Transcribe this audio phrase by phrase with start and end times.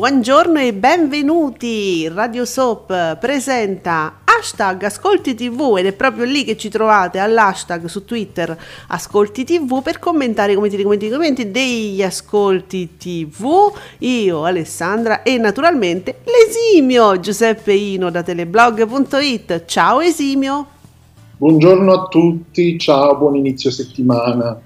[0.00, 2.08] Buongiorno e benvenuti!
[2.08, 8.06] Radio Soap presenta hashtag Ascolti TV ed è proprio lì che ci trovate all'hashtag su
[8.06, 13.70] Twitter Ascolti TV per commentare i commenti, commenti, commenti degli Ascolti TV.
[13.98, 19.66] Io, Alessandra e naturalmente l'esimio Giuseppe Ino da teleblog.it.
[19.66, 20.66] Ciao Esimio!
[21.36, 24.62] Buongiorno a tutti, ciao, buon inizio settimana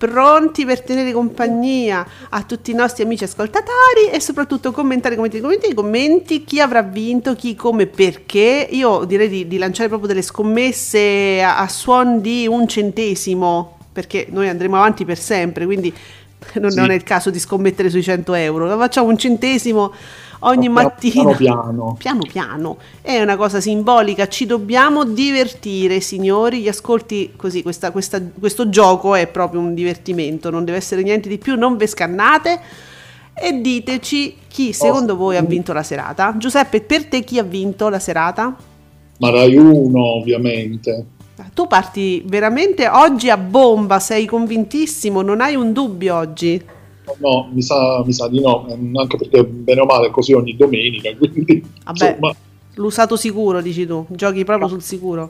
[0.00, 5.74] pronti per tenere compagnia a tutti i nostri amici ascoltatori e soprattutto commentare, commenti, commenti,
[5.74, 8.66] commenti, chi avrà vinto, chi, come, perché.
[8.70, 14.26] Io direi di, di lanciare proprio delle scommesse a, a suon di un centesimo, perché
[14.30, 15.92] noi andremo avanti per sempre, quindi
[16.54, 16.78] non, sì.
[16.78, 19.92] non è il caso di scommettere sui 100 euro, facciamo un centesimo
[20.40, 21.34] ogni piano, mattina.
[21.34, 22.20] Piano piano.
[22.20, 22.76] piano.
[23.00, 26.60] È una cosa simbolica, ci dobbiamo divertire, signori.
[26.60, 31.28] Gli ascolti così, questa, questa, questo gioco è proprio un divertimento, non deve essere niente
[31.28, 32.60] di più, non ve scannate.
[33.34, 36.34] E diteci chi secondo voi ha vinto la serata.
[36.36, 38.54] Giuseppe, per te chi ha vinto la serata?
[39.18, 41.04] Ma Rai 1, ovviamente.
[41.54, 46.62] Tu parti veramente oggi a bomba, sei convintissimo, non hai un dubbio oggi?
[47.18, 50.56] No, mi sa, mi sa, di no, anche perché bene o male è così ogni
[50.56, 52.34] domenica, quindi Vabbè, insomma,
[52.74, 55.28] l'usato sicuro, dici tu, giochi proprio sul sicuro.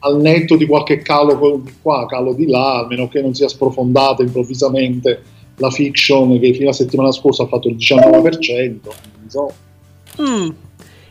[0.00, 4.22] Al netto di qualche calo di qua, calo di là, almeno che non sia sprofondata
[4.22, 5.22] improvvisamente
[5.56, 9.52] la fiction che fino a settimana scorsa ha fatto il 19%, non so.
[10.20, 10.48] Mm.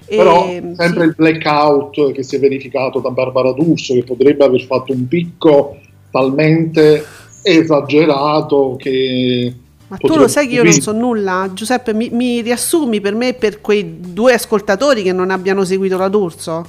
[0.07, 1.07] Però e, sempre sì.
[1.07, 5.77] il blackout che si è verificato da Barbara D'Urso, che potrebbe aver fatto un picco
[6.11, 7.03] talmente
[7.41, 9.53] esagerato che
[9.87, 11.49] ma tu lo sai che io non so nulla?
[11.53, 16.07] Giuseppe, mi, mi riassumi per me per quei due ascoltatori che non abbiano seguito la
[16.07, 16.65] D'Urso?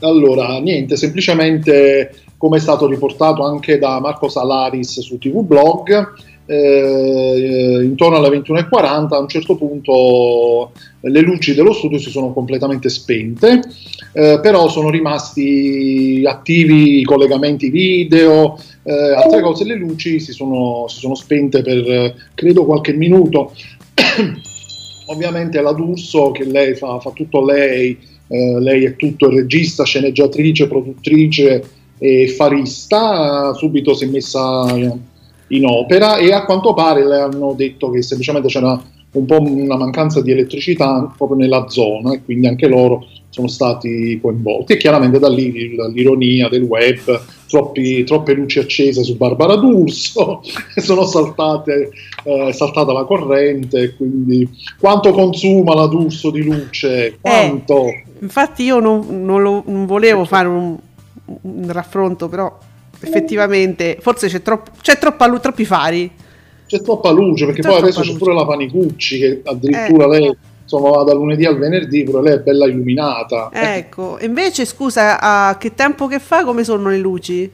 [0.00, 6.12] Allora, niente, semplicemente come è stato riportato anche da Marco Salaris su TV Blog,
[6.46, 12.88] eh, intorno alle 21.40 a un certo punto le luci dello studio si sono completamente
[12.88, 13.60] spente,
[14.12, 20.86] eh, però sono rimasti attivi i collegamenti video, eh, altre cose, le luci si sono,
[20.88, 23.52] si sono spente per credo qualche minuto.
[25.06, 27.98] Ovviamente la D'Urso, che lei fa, fa tutto lei,
[28.28, 31.64] eh, lei è tutto regista, sceneggiatrice, produttrice
[31.98, 34.64] e farista, subito si è messa
[35.52, 38.80] in opera e a quanto pare le hanno detto che semplicemente c'era
[39.12, 44.18] un po' una mancanza di elettricità proprio nella zona e quindi anche loro sono stati
[44.20, 50.42] coinvolti e chiaramente da lì l'ironia del web, troppi, troppe luci accese su Barbara D'Urso,
[50.76, 51.90] sono saltate,
[52.24, 54.46] eh, saltata la corrente, quindi
[54.78, 57.16] quanto consuma la D'Urso di luce?
[57.20, 57.86] Quanto?
[57.86, 60.76] Eh, infatti io non, non, lo, non volevo fare un,
[61.24, 62.54] un raffronto, però
[63.02, 66.10] effettivamente forse c'è, troppo, c'è troppa, troppi fari.
[66.66, 68.12] C'è troppa luce perché c'è poi adesso luce.
[68.12, 70.08] c'è pure la Panicucci che addirittura eh.
[70.08, 73.50] lei insomma va da lunedì al venerdì, pure lei è bella illuminata.
[73.52, 77.50] Ecco, invece scusa, a che tempo che fa come sono le luci?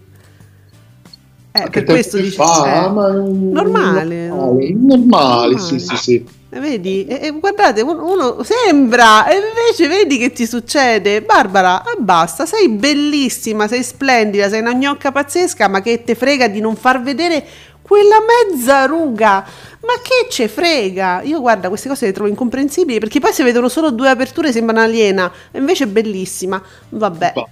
[1.50, 2.86] Eh, per questo dici fa?
[2.86, 4.28] Eh, ma, normale.
[4.28, 6.24] Normali, normali, sì, sì, sì.
[6.50, 11.20] Eh, vedi, e, e guardate, uno, sembra, e invece vedi che ti succede.
[11.20, 16.48] Barbara, ah, basta, sei bellissima, sei splendida, sei una gnocca pazzesca, ma che te frega
[16.48, 17.44] di non far vedere
[17.82, 19.44] quella mezza ruga.
[19.80, 21.20] Ma che ce frega?
[21.22, 24.80] Io guarda, queste cose le trovo incomprensibili perché poi si vedono solo due aperture sembrano
[24.80, 26.62] aliena, invece è bellissima.
[26.88, 27.48] Vabbè, bah,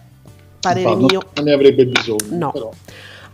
[0.59, 1.23] parere bah, mio.
[1.35, 2.19] Non ne avrebbe bisogno.
[2.31, 2.51] No.
[2.51, 2.73] Però.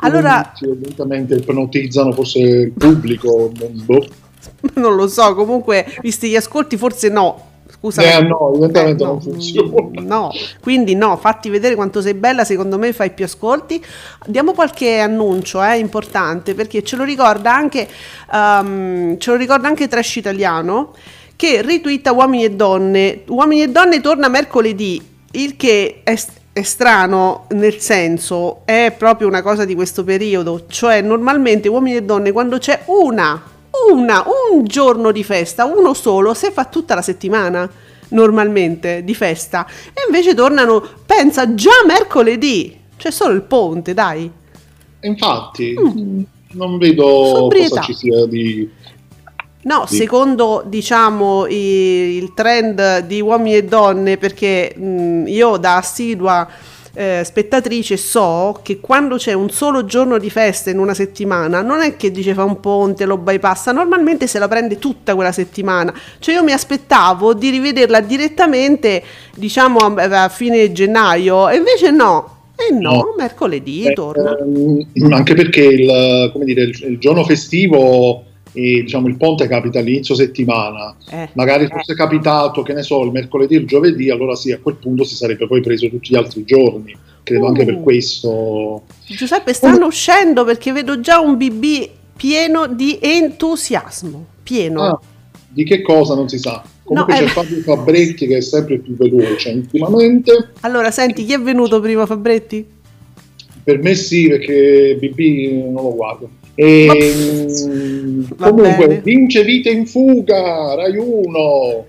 [0.04, 3.52] Allora, evidentemente ipnotizzano forse il pubblico.
[3.84, 4.06] Boh.
[4.74, 7.50] non lo so, comunque, visti gli ascolti, forse no.
[7.68, 9.90] Scusa, eh, no, evidentemente eh, no, non funziona.
[10.02, 10.30] No,
[10.60, 13.82] quindi no, fatti vedere quanto sei bella, secondo me fai più ascolti.
[14.26, 17.88] Diamo qualche annuncio eh, importante perché ce lo ricorda anche,
[18.32, 20.92] um, ce lo ricorda anche Trash Italiano
[21.34, 23.22] che ritwitta Uomini e Donne.
[23.28, 25.02] Uomini e Donne torna mercoledì,
[25.32, 26.16] il che è,
[26.52, 32.02] è strano nel senso, è proprio una cosa di questo periodo, cioè normalmente Uomini e
[32.02, 33.51] Donne quando c'è una
[33.90, 37.68] una, un giorno di festa, uno solo, se fa tutta la settimana
[38.10, 42.78] normalmente di festa e invece tornano, pensa già mercoledì.
[42.96, 44.30] C'è solo il ponte, dai.
[45.00, 46.22] Infatti, mm.
[46.52, 47.68] non vedo Sobrietà.
[47.68, 48.70] cosa ci sia di...
[49.64, 49.96] No, Sì.
[49.96, 56.48] secondo diciamo il trend di uomini e donne, perché mh, io da assidua
[56.94, 61.80] eh, spettatrice so che quando c'è un solo giorno di festa in una settimana, non
[61.80, 65.92] è che dice fa un ponte, lo bypassa, normalmente se la prende tutta quella settimana.
[66.18, 69.02] Cioè io mi aspettavo di rivederla direttamente,
[69.34, 72.40] diciamo a, a fine gennaio, e invece no.
[72.54, 73.14] E no, No.
[73.16, 74.36] mercoledì Eh, torna.
[74.36, 79.78] ehm, anche perché il, come dire, il, il giorno festivo e diciamo, il ponte capita
[79.78, 80.94] all'inizio settimana.
[81.10, 81.28] Eh.
[81.34, 84.76] Magari fosse capitato, che ne so, il mercoledì o il giovedì, allora sì, a quel
[84.76, 86.94] punto si sarebbe poi preso tutti gli altri giorni.
[87.22, 87.82] Credo anche per Uh.
[87.82, 88.82] questo.
[89.06, 94.26] Giuseppe, stanno uscendo perché vedo già un BB pieno di entusiasmo.
[94.42, 94.82] Pieno.
[94.82, 95.00] Ah,
[95.48, 96.62] di che cosa non si sa.
[96.82, 97.28] Comunque No, c'è eh.
[97.28, 100.50] Fabio Fabretti che è sempre più veloce ultimamente.
[100.60, 102.66] Allora, senti, chi è venuto prima, Fabretti?
[103.64, 106.28] Per me sì, perché BB non lo guardo.
[106.54, 107.14] E,
[107.66, 109.00] mm, comunque bene.
[109.00, 111.86] vince vite in fuga, Rai 1.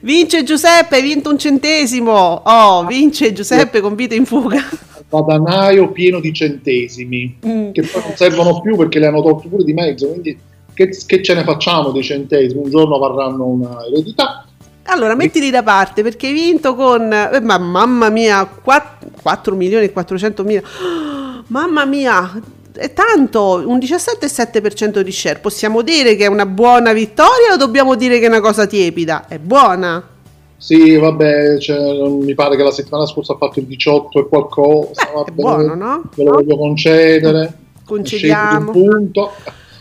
[0.00, 2.42] Vince Giuseppe, hai vinto un centesimo.
[2.44, 4.60] Oh, vince Giuseppe con vita in fuga.
[5.08, 7.72] Badanaio pieno di centesimi, Mm.
[7.72, 10.38] che poi non servono più perché le hanno tolti pure di mezzo, quindi
[10.72, 12.62] che, che ce ne facciamo dei centesimi?
[12.64, 14.46] Un giorno varranno una eredità.
[14.84, 19.92] Allora, mettili da parte perché hai vinto con, eh, ma mamma mia, 4, milioni e
[19.92, 20.62] 400 mila.
[21.48, 22.40] Mamma mia,
[22.74, 25.38] è tanto, un 17,7% di share.
[25.38, 29.26] Possiamo dire che è una buona vittoria o dobbiamo dire che è una cosa tiepida?
[29.28, 30.08] È buona?
[30.56, 35.06] Sì, vabbè, cioè, mi pare che la settimana scorsa ha fatto il 18 e qualcosa.
[35.06, 36.02] Beh, va è buono, no?
[36.14, 37.52] Ve lo voglio concedere.
[37.84, 38.70] Concediamo.
[38.70, 39.32] Un punto.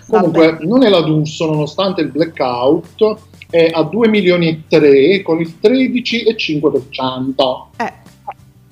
[0.08, 0.66] Comunque, Vabbè.
[0.66, 3.16] non è la D'Urso, nonostante il blackout,
[3.50, 7.68] è a 2 milioni e 3 con il 13,5%.
[7.78, 7.94] Eh,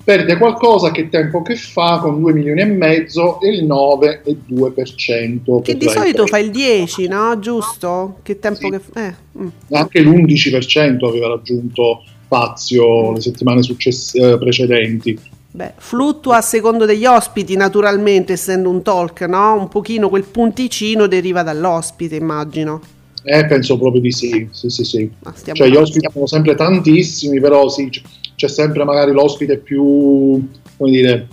[0.02, 5.60] Perde qualcosa che tempo che fa con 2 milioni e mezzo e il 9,2%.
[5.62, 6.26] che di solito 3.
[6.26, 7.38] fa il 10, no?
[7.38, 8.16] Giusto?
[8.22, 8.70] Che tempo Sì.
[8.70, 9.06] che fa?
[9.06, 9.48] Eh, mm.
[9.72, 15.18] Anche l'11% aveva raggiunto Fazio le settimane success- eh, precedenti.
[15.52, 19.54] Beh, fluttua a secondo degli ospiti, naturalmente, essendo un talk, no?
[19.54, 22.80] Un pochino quel punticino deriva dall'ospite, immagino.
[23.22, 25.10] Eh, penso proprio di sì, sì, sì, sì.
[25.22, 27.90] Ma stiamo Cioè, gli ospiti sono sempre tantissimi, però sì,
[28.34, 31.28] c'è sempre magari l'ospite più, come dire,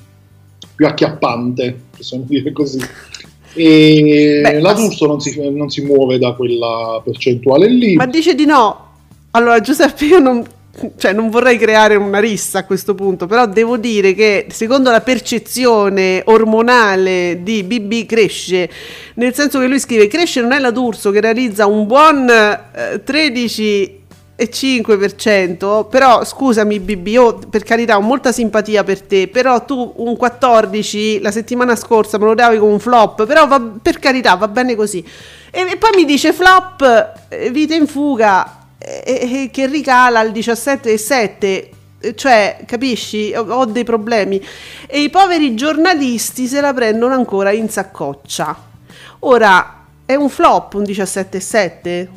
[0.76, 2.80] più acchiappante, possiamo dire così.
[3.54, 7.96] E Beh, la ma- D'Urso non si, non si muove da quella percentuale lì.
[7.96, 8.86] Ma dice di no.
[9.32, 10.44] Allora, Giuseppe, io non,
[10.98, 15.02] cioè, non vorrei creare una rissa a questo punto, però devo dire che secondo la
[15.02, 18.70] percezione ormonale di BB cresce,
[19.16, 23.02] nel senso che lui scrive cresce non è la D'Urso che realizza un buon eh,
[23.04, 30.16] 13,5%, però scusami BB, io per carità ho molta simpatia per te, però tu un
[30.16, 34.48] 14 la settimana scorsa me lo davi come un flop, però va- per carità va
[34.48, 35.04] bene così.
[35.50, 41.70] E, e poi mi dice flop, eh, vita in fuga, eh, che ricala al 17,7,
[42.00, 44.42] eh, cioè capisci, ho, dei problemi.
[44.86, 48.66] E i poveri giornalisti se la prendono ancora in saccoccia.
[49.20, 52.08] Ora, è un flop un 17,7?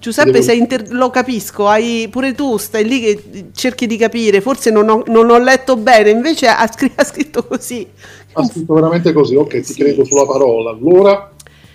[0.00, 4.88] Giuseppe, inter- lo capisco, hai pure tu, stai lì che cerchi di capire, forse non
[4.88, 7.86] ho, non ho letto bene, invece ha, scr- ha scritto così.
[8.32, 9.82] Ha scritto veramente così, ok, ti Sì.
[9.82, 10.70] credo sulla parola.
[10.70, 11.30] Allora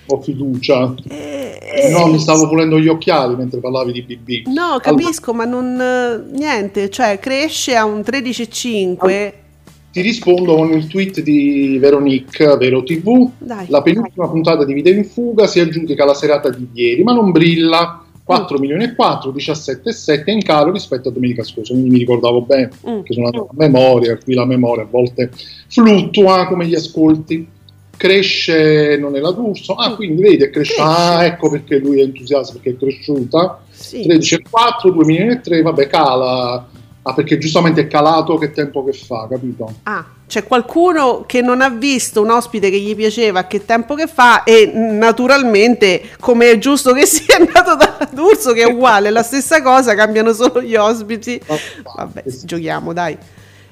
[0.07, 0.93] ho fiducia.
[1.09, 1.43] Eh,
[1.91, 4.47] No, mi stavo pulendo gli occhiali mentre parlavi di BB.
[4.47, 9.33] No, capisco, ma non eh, niente, cioè cresce a un 13,5.
[9.91, 13.29] Ti rispondo con il tweet di Veronique, Vero TV.
[13.38, 13.65] Dai.
[13.69, 17.31] La penultima puntata di Vita in Fuga si aggiudica la serata di ieri, ma non
[17.31, 18.00] brilla.
[18.24, 22.00] 4 milioni e 4, 17 e 7 in calo rispetto a domenica scorsa, quindi mi
[22.00, 23.01] ricordavo bene Mm.
[23.03, 25.29] che sono andato a memoria, qui la memoria a volte
[25.67, 27.47] fluttua come gli ascolti.
[27.97, 30.87] Cresce, non è la d'Urso, ah quindi vedi è cresciuta, Mm.
[30.87, 34.03] Ah ecco perché lui è entusiasta perché è cresciuta, Sì.
[34.03, 36.67] 13 e 4, 2 milioni e 3, vabbè cala,
[37.01, 39.71] ah perché giustamente è calato che tempo che fa, capito?
[39.83, 44.07] Ah, c'è qualcuno che non ha visto un ospite che gli piaceva che tempo che
[44.07, 49.09] fa e mm, naturalmente, come è giusto che sia, andato da D'Urso che è uguale,
[49.11, 51.39] la stessa cosa, cambiano solo gli ospiti.
[51.95, 53.15] Vabbè, giochiamo, dai.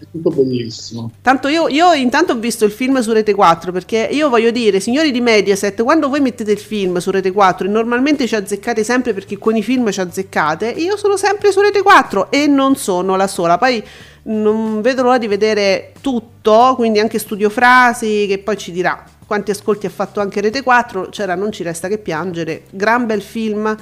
[0.03, 1.11] È tutto bellissimo.
[1.21, 4.81] Tanto io, io intanto ho visto il film su Rete 4 perché io voglio dire,
[4.81, 8.83] signori di Mediaset, quando voi mettete il film su Rete 4 e normalmente ci azzeccate
[8.83, 12.75] sempre perché con i film ci azzeccate, io sono sempre su Rete 4 e non
[12.75, 13.57] sono la sola.
[13.57, 13.81] Poi
[14.23, 19.51] non vedo l'ora di vedere tutto, quindi anche Studio Frasi che poi ci dirà quanti
[19.51, 23.75] ascolti ha fatto anche Rete 4, c'era Non ci resta che piangere, gran bel film,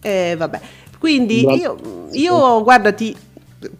[0.00, 0.60] eh, vabbè.
[0.98, 3.16] Quindi io, io guarda, ti,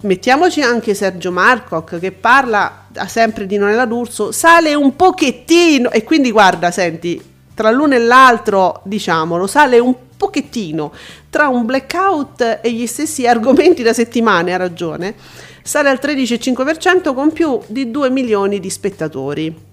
[0.01, 6.31] mettiamoci anche Sergio Marcoc che parla sempre di Nonella D'Urso, sale un pochettino e quindi
[6.33, 7.23] guarda, senti,
[7.55, 10.93] tra l'uno e l'altro, diciamolo, sale un pochettino
[11.31, 15.15] tra un blackout e gli stessi argomenti da settimane, ha ragione,
[15.63, 19.67] sale al 13,5% con più di 2 milioni di spettatori.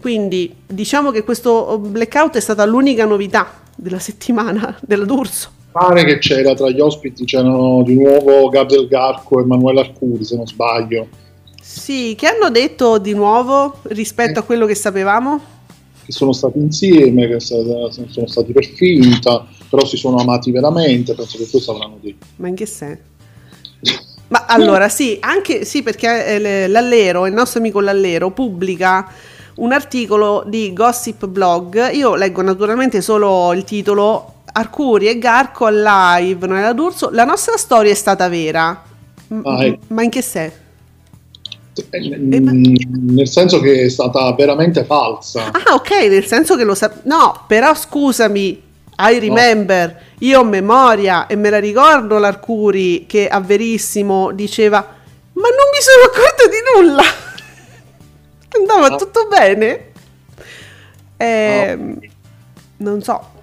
[0.00, 5.58] Quindi diciamo che questo blackout è stata l'unica novità della settimana della D'Urso.
[5.72, 10.36] Pare che c'era tra gli ospiti c'erano di nuovo Gabriel Garco e Emanuele Arcuri, se
[10.36, 11.06] non sbaglio.
[11.62, 15.40] Sì, che hanno detto di nuovo rispetto a quello che sapevamo?
[16.04, 21.38] Che sono stati insieme, che sono stati per finta, però si sono amati veramente, penso
[21.38, 22.26] che questo avranno detto.
[22.36, 23.02] Ma in che senso?
[24.28, 29.08] Ma allora sì, anche sì, perché eh, l'Allero, il nostro amico l'Allero, pubblica
[29.56, 31.90] un articolo di Gossip Blog.
[31.92, 37.10] Io leggo naturalmente solo il titolo Arcuri e Garco live, non era d'Urso.
[37.10, 38.82] La nostra storia è stata vera.
[39.42, 39.78] Ah, ecco.
[39.88, 40.68] Ma in che senso?
[41.90, 45.50] Eh, nel senso che è stata veramente falsa.
[45.52, 46.92] Ah, ok, nel senso che lo sa.
[47.04, 48.62] No, però scusami,
[48.98, 50.26] I remember, no.
[50.26, 54.98] io ho memoria e me la ricordo l'Arcuri che a Verissimo diceva
[55.40, 57.02] ma non mi sono accorta di nulla.
[58.58, 58.96] Andava no.
[58.96, 59.92] tutto bene.
[61.16, 61.98] Eh, no.
[62.76, 63.38] Non so.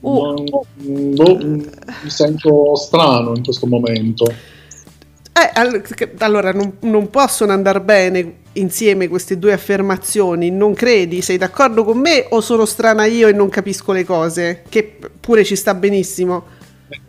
[0.00, 0.44] Uh,
[0.78, 4.26] non, boh, mi sento strano in questo momento.
[4.26, 11.20] Eh, allora, non, non, possono andare bene insieme queste due affermazioni, non credi?
[11.20, 14.64] Sei d'accordo con me o sono strana io e non capisco le cose?
[14.68, 16.56] Che pure ci sta benissimo.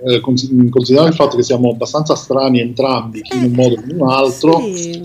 [0.05, 3.99] Eh, considerando il fatto che siamo abbastanza strani entrambi, chi in un modo che in
[3.99, 5.01] un altro, sì.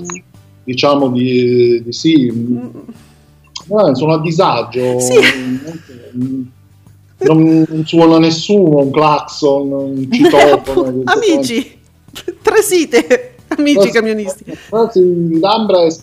[0.64, 2.30] diciamo di, di sì.
[2.30, 2.66] Mm.
[3.68, 4.98] Eh, sono a disagio.
[4.98, 6.43] Sì.
[7.26, 11.02] Non, non, suona nessuno, un clacson, un citofono.
[11.04, 11.78] Amici,
[12.42, 14.44] tre site, amici camionisti.
[15.40, 15.94] L'Ambra è...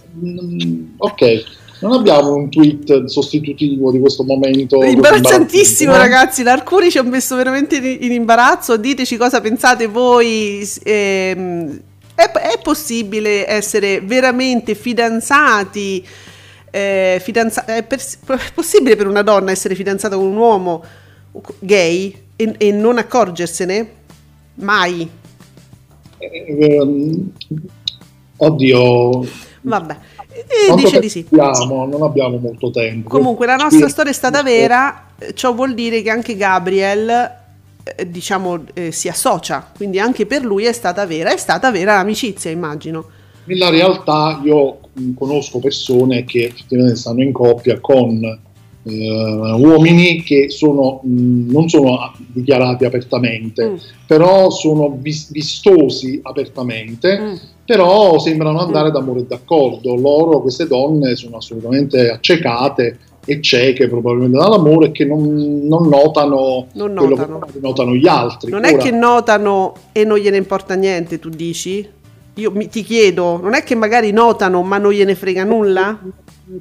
[0.98, 1.44] Ok,
[1.82, 4.84] non abbiamo un tweet sostitutivo di questo momento.
[4.84, 6.44] Imbarazzantissimo, ragazzi.
[6.44, 8.78] L'Arcuri ci ha messo veramente in imbarazzo.
[8.78, 10.68] Diteci cosa pensate voi.
[10.84, 11.80] Ehm,
[12.13, 16.06] è, è, possibile essere veramente fidanzati?
[16.70, 20.84] Eh, fidanza- è, per, è possibile per una donna essere fidanzata con un uomo
[21.59, 23.89] gay e, e non accorgersene?
[24.55, 25.09] Mai.
[26.17, 27.17] Eh,
[28.38, 29.27] oddio.
[29.61, 29.97] Vabbè.
[30.33, 31.25] E dice di sì.
[31.29, 33.09] Non abbiamo molto tempo.
[33.09, 37.09] Comunque la nostra storia è stata vera, ciò vuol dire che anche Gabriel
[37.83, 41.95] eh, diciamo eh, si associa, quindi anche per lui è stata vera, è stata vera
[41.95, 43.05] l'amicizia, immagino.
[43.45, 44.79] Nella realtà io
[45.15, 48.39] conosco persone che effettivamente stanno in coppia con
[48.83, 53.75] uomini che sono, mm, non sono dichiarati apertamente, mm.
[54.07, 57.33] però sono vis- vistosi apertamente, mm.
[57.65, 58.93] però sembrano andare mm.
[58.93, 59.95] d'amore e d'accordo.
[59.95, 66.95] Loro, queste donne, sono assolutamente accecate e cieche probabilmente dall'amore che non, non notano non
[66.95, 67.39] quello notano.
[67.39, 68.50] che notano gli altri.
[68.50, 71.88] Non Ora, è che notano e non gliene importa niente, tu dici?
[72.41, 76.00] Io mi, ti chiedo, non è che magari notano ma non gliene frega nulla?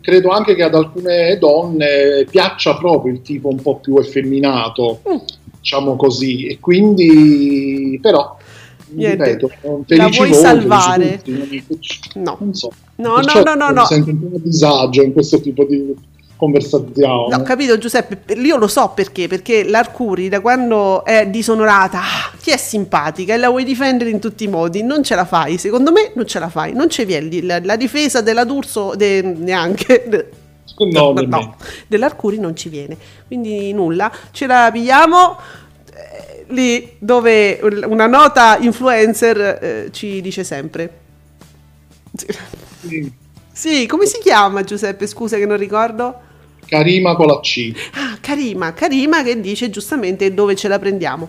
[0.01, 5.17] credo anche che ad alcune donne piaccia proprio il tipo un po' più effeminato, mm.
[5.59, 8.37] diciamo così, e quindi però
[8.93, 9.25] Niente.
[9.25, 9.51] ripeto,
[9.87, 11.21] la vuoi voi, salvare?
[11.23, 11.65] Tutti,
[12.15, 12.37] no.
[12.41, 12.71] Non so.
[12.97, 13.85] No, no, no, no, no.
[13.87, 15.95] Sento un po' disagio in questo tipo di
[16.41, 17.35] conversazione.
[17.35, 22.51] ho capito Giuseppe, io lo so perché, perché l'Arcuri da quando è disonorata ah, ti
[22.51, 25.93] è simpatica e la vuoi difendere in tutti i modi, non ce la fai, secondo
[25.93, 30.31] me non ce la fai, non ci viene la, la difesa della D'Urso de, neanche.
[30.81, 31.57] No, no, no,
[31.87, 35.37] dell'Arcuri non ci viene, quindi nulla, ce la pigliamo
[35.93, 40.99] eh, lì dove una nota influencer eh, ci dice sempre.
[42.17, 43.13] Sì.
[43.53, 45.07] sì, come si chiama Giuseppe?
[45.07, 46.29] Scusa che non ricordo.
[46.71, 47.73] Karima con la C.
[47.95, 51.29] Ah, Karima, Karima che dice giustamente dove ce la prendiamo.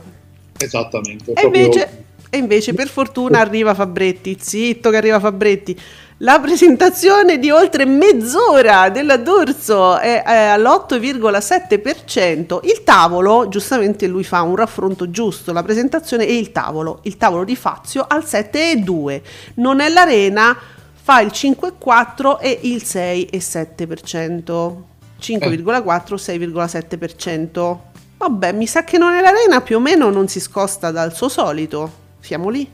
[0.56, 1.34] Esattamente.
[1.34, 5.76] E, invece, e invece per fortuna arriva Fabretti, zitto che arriva Fabretti.
[6.18, 12.60] La presentazione di oltre mezz'ora della D'Urso è, è all'8,7%.
[12.62, 17.00] Il tavolo, giustamente lui fa un raffronto giusto, la presentazione e il tavolo.
[17.02, 19.22] Il tavolo di Fazio al 7,2%.
[19.56, 20.56] Non è l'arena,
[20.94, 24.90] fa il 5,4% e il 6,7%.
[25.22, 27.78] 5,4-6,7%.
[28.18, 31.30] Vabbè, mi sa che non è l'arena, più o meno non si scosta dal suo
[31.30, 32.00] solito.
[32.20, 32.68] Siamo lì.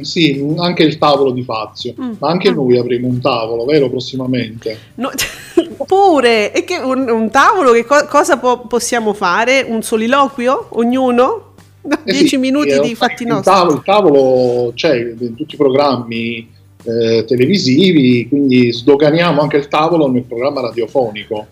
[0.00, 2.12] Sì, anche il tavolo di Fazio, mm.
[2.18, 2.54] ma anche mm.
[2.54, 4.78] noi avremo un tavolo, vero, prossimamente?
[4.94, 5.10] No,
[5.86, 9.66] pure, e che un, un tavolo, che co- cosa po- possiamo fare?
[9.68, 10.68] Un soliloquio?
[10.70, 11.46] Ognuno?
[11.82, 13.52] Eh 10 sì, minuti eh, di fatti nostri.
[13.52, 16.48] tavolo, il tavolo c'è in tutti i programmi
[16.84, 21.46] eh, televisivi, quindi sdoganiamo anche il tavolo nel programma radiofonico.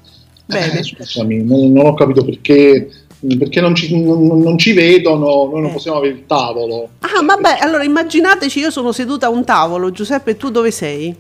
[0.47, 0.79] Bene.
[0.79, 2.88] Eh, scusami, non, non ho capito perché,
[3.38, 5.73] perché non, ci, non- non ci vedono, noi non Eh.
[5.73, 6.88] possiamo avere il tavolo.
[7.00, 11.15] Ah, vabbè, allora immaginateci, io sono seduta a un tavolo, Giuseppe, tu dove sei?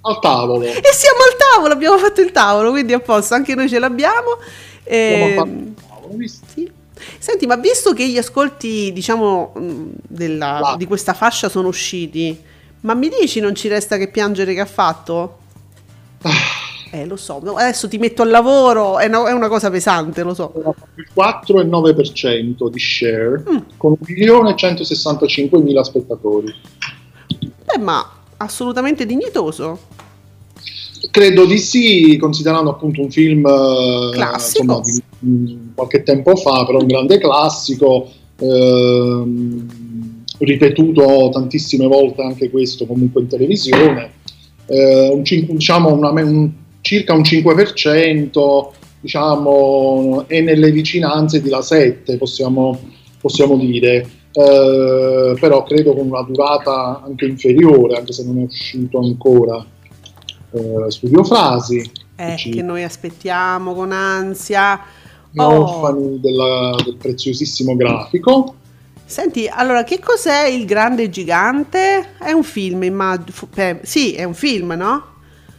[0.00, 0.62] Al tavolo.
[0.62, 4.38] E siamo al tavolo, abbiamo fatto il tavolo, quindi a posto, anche noi ce l'abbiamo.
[4.84, 6.14] Abbiamo Ehm, tavolo?
[6.54, 6.70] Sì.
[7.18, 9.52] Senti, ma visto che gli ascolti, diciamo,
[10.06, 10.74] della- Va.
[10.76, 12.36] di questa fascia sono usciti,
[12.82, 15.38] ma mi dici non ci resta che piangere che ha fatto?
[16.90, 20.32] Eh, lo so, adesso ti metto al lavoro, è, una- è una cosa pesante, lo
[20.32, 20.52] so.
[20.96, 23.56] il 4,9% di share Mm.
[23.76, 26.54] con 1.165.000 spettatori.
[27.64, 29.78] Beh, ma assolutamente dignitoso.
[31.10, 34.82] Credo di sì, considerando appunto un film eh, Classico.
[34.84, 39.68] insomma, qualche tempo fa, però un grande classico, ehm,
[40.38, 44.12] ripetuto tantissime volte anche questo comunque in televisione,
[44.66, 46.50] eh, un diciamo una un-
[46.80, 48.68] circa un 5%,
[49.00, 52.78] diciamo, è nelle vicinanze di La 7, possiamo,
[53.20, 54.06] possiamo dire.
[54.32, 59.64] Eh, però credo con una durata anche inferiore, anche se non è uscito ancora
[60.52, 64.80] eh, Studio Frasi, Eh, Ci- che noi aspettiamo con ansia.
[65.36, 65.80] Oh.
[65.80, 68.54] orfani della- del preziosissimo grafico.
[69.04, 72.14] Senti, allora, che cos'è Il Grande Gigante?
[72.18, 73.32] È un film, immagino.
[73.82, 75.04] sì, è un film, no?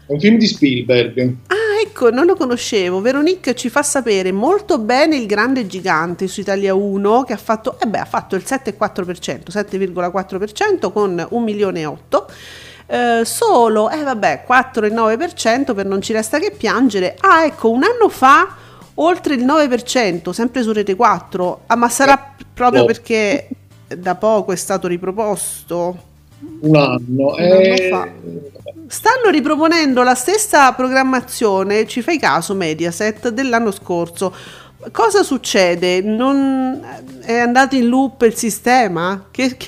[0.09, 1.35] È un film di Spielberg.
[1.45, 2.99] Ah, ecco, non lo conoscevo.
[2.99, 7.79] Veronique ci fa sapere molto bene il grande gigante su Italia 1 che ha fatto,
[7.79, 12.31] eh beh, ha fatto il 7,4%, 7,4% con 1 milione e 8.
[12.87, 17.15] Eh, solo, eh vabbè, 4,9% per non ci resta che piangere.
[17.19, 18.55] Ah, ecco, un anno fa
[18.95, 21.61] oltre il 9%, sempre su Rete 4.
[21.67, 22.87] Ah, ma sarà proprio no.
[22.87, 23.47] perché
[23.85, 26.07] da poco è stato riproposto?
[26.61, 26.97] Un anno.
[27.07, 28.11] Un anno eh.
[28.87, 34.33] Stanno riproponendo la stessa programmazione, ci fai caso Mediaset, dell'anno scorso.
[34.91, 36.01] Cosa succede?
[36.01, 36.81] Non
[37.21, 39.25] è andato in loop il sistema?
[39.29, 39.67] Che, che-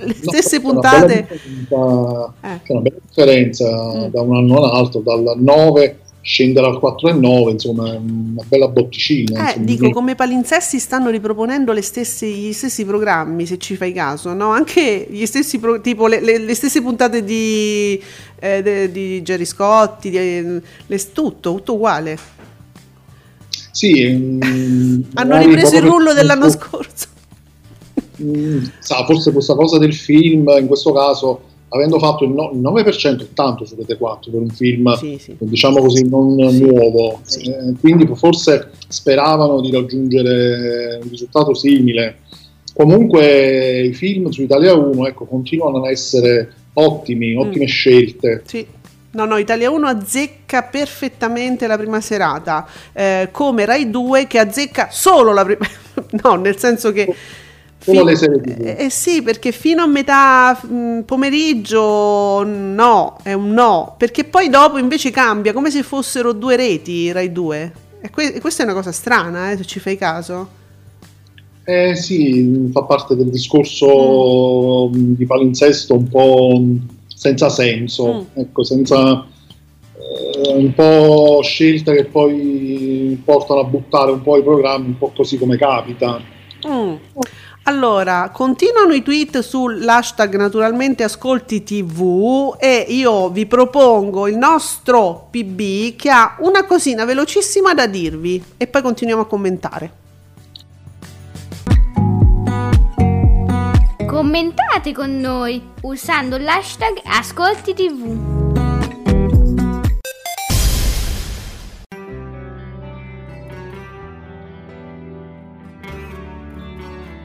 [0.00, 1.06] le no, stesse c'è una puntate?
[1.06, 2.60] bella differenza- Eh.
[2.62, 4.04] C'è una bella differenza Mm.
[4.06, 9.54] da un anno all'altro, dal 9 scendere al 4,9, insomma, una bella botticina.
[9.54, 14.34] Eh, dico, come palinsesti stanno riproponendo le stesse- gli stessi programmi, se ci fai caso,
[14.34, 14.50] no?
[14.50, 18.00] Anche gli stessi, pro- tipo le, le- le stesse puntate di,
[18.40, 22.18] eh, de- di Jerry Scotti, di- le- tutto, tutto uguale.
[23.70, 27.06] Sì, mm, Hanno ripreso il rullo dell'anno scorso.
[28.20, 32.60] Mm, sa, forse questa cosa del film, in questo caso, avendo fatto il, no- il
[32.60, 35.36] 9% è tanto su Rete 4 per un film, Sì, sì.
[35.38, 37.20] diciamo così, non Sì, nuovo.
[37.36, 42.18] Eh, quindi forse speravano di raggiungere un risultato simile.
[42.74, 47.68] Comunque i film su Italia 1 ecco, continuano a essere ottimi, ottime Mm.
[47.68, 48.42] scelte.
[48.46, 48.66] Sì.
[49.10, 54.88] No, no, Italia 1 azzecca perfettamente la prima serata, eh, come Rai 2 che azzecca
[54.90, 55.66] solo la prima...
[56.22, 57.12] no, nel senso che...
[57.94, 58.60] Solo le serie TV.
[58.60, 64.48] Eh, eh sì, perché fino a metà mh, pomeriggio no, è un no, perché poi
[64.48, 67.72] dopo invece cambia, come se fossero due reti Rai 2.
[68.00, 70.56] E, que- e questa è una cosa strana, eh, se ci fai caso.
[71.64, 75.14] Eh sì, fa parte del discorso Mm.
[75.14, 76.62] di palinsesto un po'
[77.14, 78.40] senza senso, Mm.
[78.40, 79.26] ecco, senza
[79.96, 85.12] eh, un po' scelte che poi portano a buttare un po' i programmi un po'
[85.14, 86.20] così come capita.
[86.66, 86.94] Mm.
[87.68, 95.94] Allora, continuano i tweet sull'hashtag naturalmente ascolti tv e io vi propongo il nostro PB
[95.94, 99.92] che ha una cosina velocissima da dirvi e poi continuiamo a commentare.
[104.06, 108.37] Commentate con noi usando l'hashtag Ascolti TV.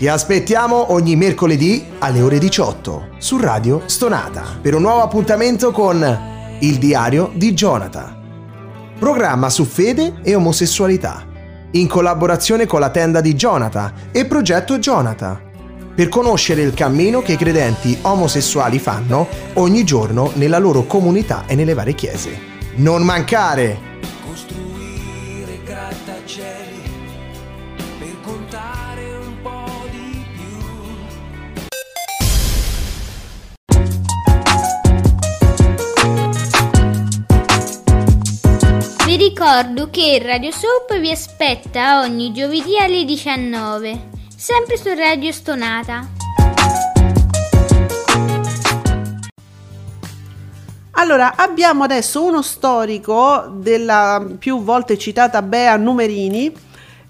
[0.04, 6.58] Ti aspettiamo ogni mercoledì alle ore 18 su Radio Stonata per un nuovo appuntamento con
[6.60, 8.96] Il diario di Jonathan.
[9.00, 11.26] Programma su fede e omosessualità,
[11.72, 15.40] in collaborazione con la tenda di Jonathan e Progetto Jonathan,
[15.96, 21.56] per conoscere il cammino che i credenti omosessuali fanno ogni giorno nella loro comunità e
[21.56, 22.38] nelle varie chiese.
[22.76, 23.92] Non mancare!
[39.44, 46.08] Ricordo che Radio Soap vi aspetta ogni giovedì alle 19, sempre su Radio Stonata.
[50.92, 56.50] Allora, abbiamo adesso uno storico della più volte citata Bea Numerini.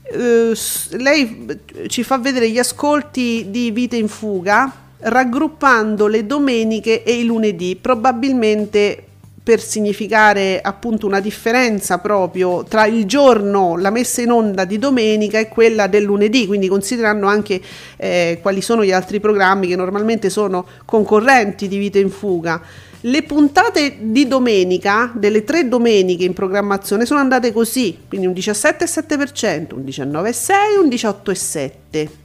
[0.02, 0.54] Eh,
[0.94, 7.26] lei ci fa vedere gli ascolti di Vite in Fuga raggruppando le domeniche e i
[7.26, 9.10] lunedì, probabilmente
[9.44, 15.38] per significare appunto una differenza proprio tra il giorno, la messa in onda di domenica
[15.38, 17.62] e quella del lunedì, quindi considerando anche
[17.98, 22.62] eh, quali sono gli altri programmi che normalmente sono concorrenti di Vite in Fuga.
[23.02, 29.74] Le puntate di domenica, delle tre domeniche in programmazione, sono andate così, quindi un 17,7%,
[29.76, 32.23] un 19,6%, un 18,7%.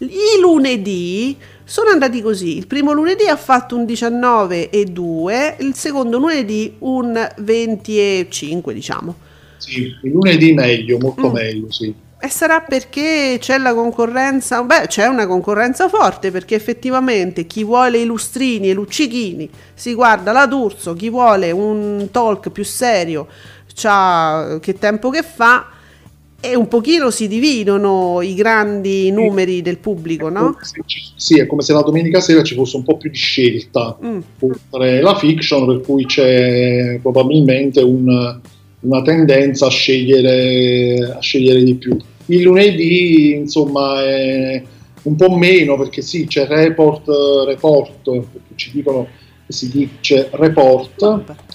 [0.00, 6.76] I lunedì sono andati così, il primo lunedì ha fatto un 19,2%, il secondo lunedì
[6.80, 9.14] un 20,5% diciamo.
[9.58, 11.32] Sì, il lunedì meglio, molto Mm.
[11.34, 11.92] meglio, sì.
[12.20, 17.98] E sarà perché c'è la concorrenza, beh c'è una concorrenza forte perché effettivamente chi vuole
[17.98, 23.28] i lustrini e luccichini si guarda la D'Urso, chi vuole un talk più serio
[23.72, 25.66] c'ha che tempo che fa
[26.40, 30.56] e un pochino si dividono i grandi numeri del pubblico, no?
[31.16, 34.18] Sì, è come se la domenica sera ci fosse un po' più di scelta Mm.
[34.40, 38.40] oltre la fiction, per cui c'è probabilmente un-
[38.80, 41.96] una tendenza a scegliere, a scegliere di più.
[42.26, 44.62] Il lunedì, insomma, è
[45.02, 49.08] un po' meno perché sì, c'è report, eh, report, perché ci dicono
[49.44, 51.02] che si dice report,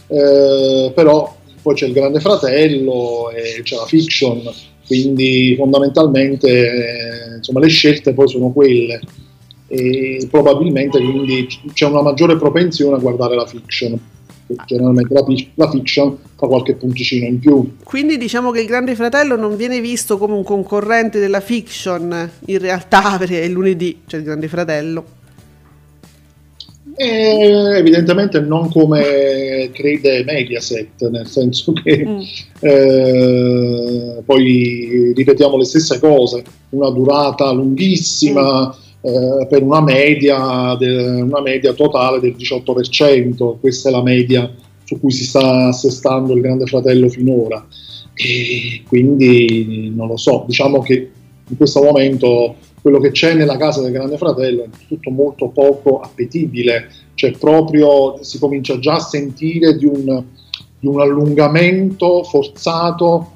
[0.08, 4.41] eh, però poi c'è il Grande Fratello e c'è la fiction,
[5.01, 8.99] quindi fondamentalmente eh, insomma, le scelte poi sono quelle
[9.67, 13.99] e probabilmente quindi c'è una maggiore propensione a guardare la fiction.
[14.67, 15.23] Generalmente la,
[15.56, 17.77] la fiction fa qualche punticino in più.
[17.84, 22.58] Quindi diciamo che il Grande Fratello non viene visto come un concorrente della fiction in
[22.60, 25.21] realtà perché è lunedì, c'è il Grande Fratello.
[26.95, 32.19] E evidentemente non come crede Mediaset, nel senso che Mm.
[32.60, 41.41] eh, poi ripetiamo le stesse cose, una durata lunghissima eh, per una media, de- una
[41.41, 44.49] media totale del 18%, questa è la media
[44.86, 47.65] su cui si sta assestando il Grande Fratello finora.
[48.13, 51.10] E quindi non lo so, diciamo che
[51.49, 56.02] in questo momento quello che c'è nella casa del Grande Fratello è tutto molto poco
[56.02, 60.22] appetibile, cioè proprio si comincia già a sentire di un,
[60.80, 63.30] di un allungamento forzato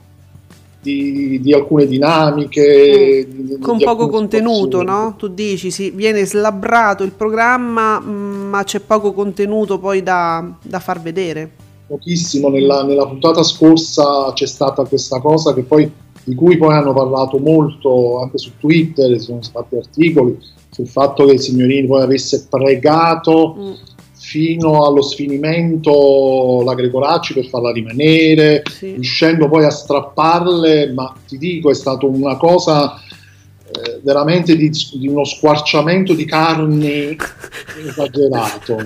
[0.82, 3.26] di, di alcune dinamiche.
[3.30, 3.62] di- di- Mm.
[3.62, 5.16] Con di poco contenuto, no?
[5.18, 10.80] Tu dici, sì, viene slabbrato il programma, mm, ma c'è poco contenuto poi da, da
[10.80, 11.50] far vedere.
[11.88, 12.50] pochissimo.
[12.50, 15.90] Nella, nella puntata scorsa c'è stata questa cosa che poi,
[16.28, 20.38] di cui poi hanno parlato molto anche su Twitter, sono stati articoli
[20.70, 23.72] sul fatto che il signorini poi avesse pregato Mm,
[24.20, 28.92] fino allo sfinimento la Gregoracci per farla rimanere, sì.
[28.92, 35.08] riuscendo poi a strapparle, ma ti dico è stato una cosa eh, veramente di, di
[35.08, 37.16] uno squarciamento di carni
[37.88, 38.86] esagerato.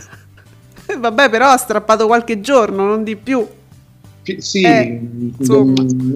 [0.96, 3.48] Vabbè, però ha strappato qualche giorno, non di più.
[4.40, 5.02] Sì, Eh,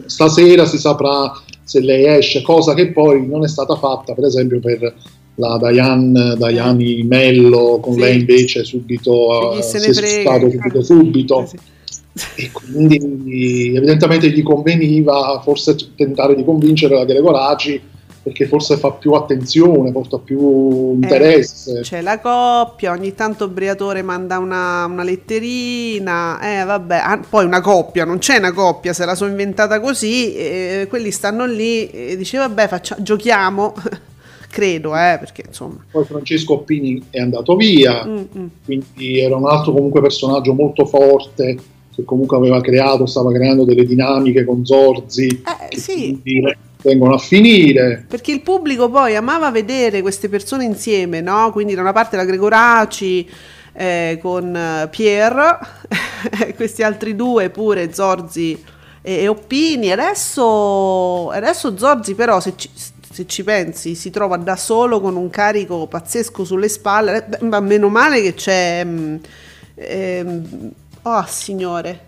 [0.05, 1.31] stasera si saprà
[1.63, 4.93] se lei esce, cosa che poi non è stata fatta, per esempio, per
[5.35, 7.99] la Diane, Diane Mello, con Sì.
[7.99, 11.41] lei invece subito eh, se si è spostato subito subito.
[11.41, 11.57] Eh, sì.
[12.37, 17.81] E quindi evidentemente gli conveniva forse tentare di convincere la Gregoraci
[18.25, 21.81] perché forse fa più attenzione, porta più interesse.
[21.81, 27.61] C'è la coppia, ogni tanto Briatore manda una, una letterina, eh vabbè, ah, poi una
[27.61, 32.17] coppia, non c'è una coppia, se la sono inventata così, eh, quelli stanno lì e
[32.17, 33.75] dice vabbè faccia- giochiamo,
[34.49, 35.85] credo, eh, perché insomma...
[35.91, 38.45] Poi Francesco Oppini è andato via, mm, mm.
[38.65, 41.57] quindi era un altro comunque personaggio molto forte
[41.93, 46.19] che comunque aveva creato, stava creando delle dinamiche con Zorzi Eh, sì.
[46.85, 48.05] Vengono a finire.
[48.07, 51.51] Perché il pubblico poi amava vedere queste persone insieme, no?
[51.51, 53.29] Quindi da una parte la Gregoraci
[53.73, 55.57] eh, con eh, Pierre,
[56.55, 58.63] questi altri due pure, Zorzi
[59.01, 59.91] e, e Oppini.
[59.91, 62.69] Adesso, adesso Zorzi però, se ci,
[63.11, 67.59] se ci pensi, si trova da solo con un carico pazzesco sulle spalle, eh, ma
[67.59, 68.83] meno male che c'è...
[68.85, 69.15] mm,
[69.75, 70.71] ehm,
[71.01, 71.99] oh, signore.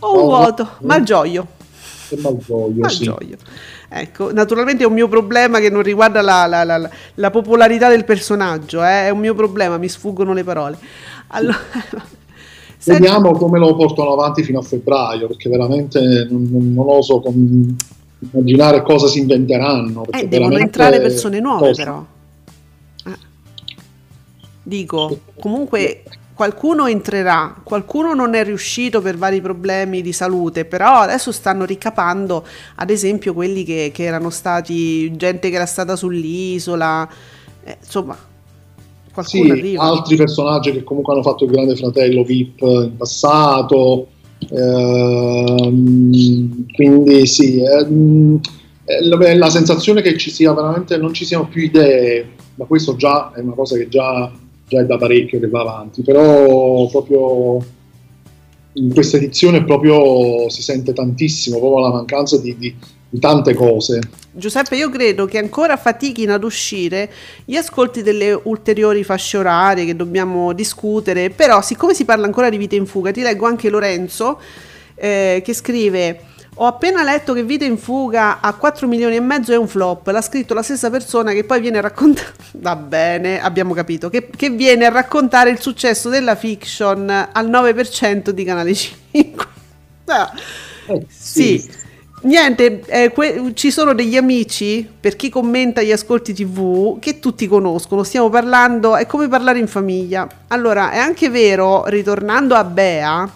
[0.00, 0.86] Oh, Oh, vuoto, no.
[0.86, 1.46] Malgioglio.
[2.08, 3.36] Che malgioglio, sì.
[3.98, 7.88] Ecco, naturalmente è un mio problema che non riguarda la, la- la- la- la popolarità
[7.88, 10.76] del personaggio, eh, è un mio problema, mi sfuggono le parole.
[11.28, 11.56] Allora,
[12.76, 17.20] senti- Vediamo come lo portano avanti fino a febbraio, perché veramente non, non- non oso
[17.20, 17.76] con-
[18.18, 20.04] immaginare cosa si inventeranno.
[20.10, 22.04] Eh, devono entrare persone nuove cosa- però.
[23.06, 23.16] Eh.
[24.62, 26.02] Dico, comunque
[26.36, 32.44] qualcuno entrerà, qualcuno non è riuscito per vari problemi di salute, però adesso stanno ricapando,
[32.76, 37.08] ad esempio, quelli che, che erano stati, gente che era stata sull'isola,
[37.64, 38.16] eh, insomma,
[39.12, 39.88] qualcuno Sì, arriva.
[39.88, 44.08] altri personaggi che comunque hanno fatto il Grande Fratello VIP in passato.
[44.50, 48.40] ehm, quindi sì, ehm,
[48.84, 52.96] eh, la, la sensazione che ci sia veramente non ci siano più idee, ma questo
[52.96, 54.30] già è una cosa che già,
[54.68, 57.64] già è da parecchio che va avanti, però proprio
[58.74, 62.74] in questa edizione proprio si sente tantissimo, proprio la mancanza di, di-
[63.08, 64.00] di tante cose.
[64.32, 67.10] Giuseppe, io credo che ancora fatichino ad uscire
[67.44, 72.58] gli ascolti delle ulteriori fasce orarie che dobbiamo discutere, però siccome si parla ancora di
[72.58, 74.38] Vita in fuga, ti leggo anche Lorenzo
[74.94, 76.20] eh, che scrive
[76.58, 80.06] ho appena letto che Vita in fuga a 4 milioni e mezzo è un flop,
[80.08, 84.30] l'ha scritto la stessa persona che poi viene a raccontare, va bene, abbiamo capito, che,
[84.34, 89.46] che viene a raccontare il successo della fiction al 9% di Canale 5.
[90.06, 90.32] Ah,
[90.86, 91.68] Eh, sì.
[92.22, 97.46] Niente, eh, que- ci sono degli amici, per chi commenta gli ascolti TV, che tutti
[97.46, 98.02] conoscono.
[98.02, 100.26] Stiamo parlando, è come parlare in famiglia.
[100.48, 103.30] Allora, è anche vero, ritornando a Bea,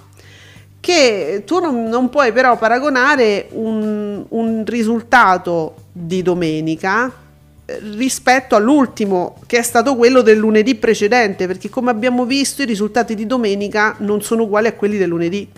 [0.80, 7.12] che tu non, non puoi però paragonare un, un risultato di domenica
[7.66, 12.66] eh, rispetto all'ultimo che è stato quello del lunedì precedente perché come abbiamo visto i
[12.66, 15.48] risultati di domenica non sono uguali a quelli del lunedì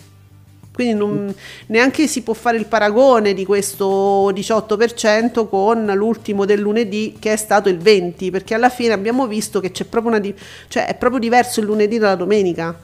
[0.73, 1.35] quindi non-
[1.67, 7.37] neanche si può fare il paragone di questo 18% con l'ultimo del lunedì che è
[7.37, 10.35] stato il 20%, perché alla fine abbiamo visto che c'è proprio una di-
[10.69, 12.75] cioè è proprio diverso il lunedì dalla domenica.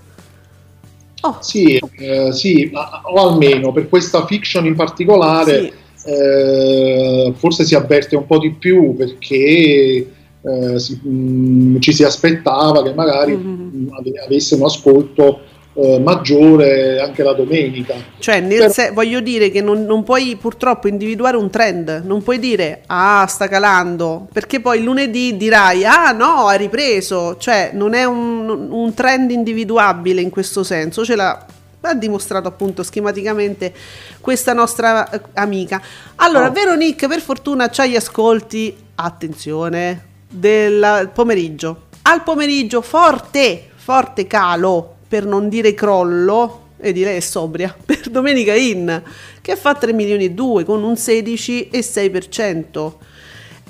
[1.23, 6.11] Oh, Sì, eh, sì, ma- o almeno per questa fiction in particolare sì.
[6.11, 10.07] eh, forse si avverte un po' di più perché
[10.41, 13.71] eh, si- mh, ci si aspettava che magari Mhm.
[13.73, 15.41] mh, ave- avesse un ascolto
[15.81, 17.95] eh, maggiore anche la domenica.
[18.19, 22.23] Cioè, nel Però- se- voglio dire che non, non puoi purtroppo individuare un trend, non
[22.23, 27.95] puoi dire ah sta calando, perché poi lunedì dirai ah no ha ripreso, cioè non
[27.95, 31.47] è un, un trend individuabile in questo senso, ce l'ha
[31.81, 33.73] ha dimostrato appunto schematicamente
[34.21, 35.81] questa nostra eh, amica.
[36.17, 36.51] Allora, Oh.
[36.51, 41.83] Veronique per fortuna c'ha gli ascolti, attenzione, del pomeriggio.
[42.03, 48.55] Al pomeriggio forte, forte calo, per non dire crollo, e direi è sobria, per Domenica
[48.55, 49.03] In,
[49.41, 52.93] che fa 3 milioni e 2 con un 16,6%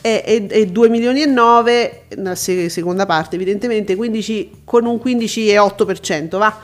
[0.01, 5.01] e, e, e 2 milioni e 9 nella se- seconda parte evidentemente 15, con un
[5.03, 6.59] 15,8% va?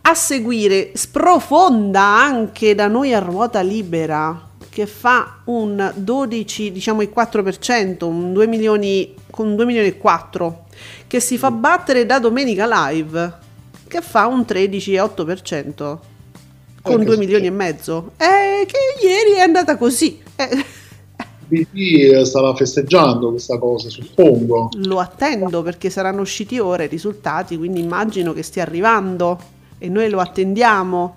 [0.00, 7.12] A seguire sprofonda anche da noi a ruota libera che fa un 12 diciamo il
[7.14, 10.64] 4% un 2 milioni con 2 milioni e 4
[11.06, 13.46] che si fa battere da domenica live
[13.88, 15.98] che fa un 13,8%
[16.82, 20.64] con Eh, 2 che milioni e mezzo eh, che ieri è andata così Eh,
[21.48, 24.68] BT stava festeggiando questa cosa, suppongo.
[24.84, 29.38] Lo attendo perché saranno usciti ora i risultati, quindi immagino che stia arrivando
[29.78, 31.14] e noi lo attendiamo.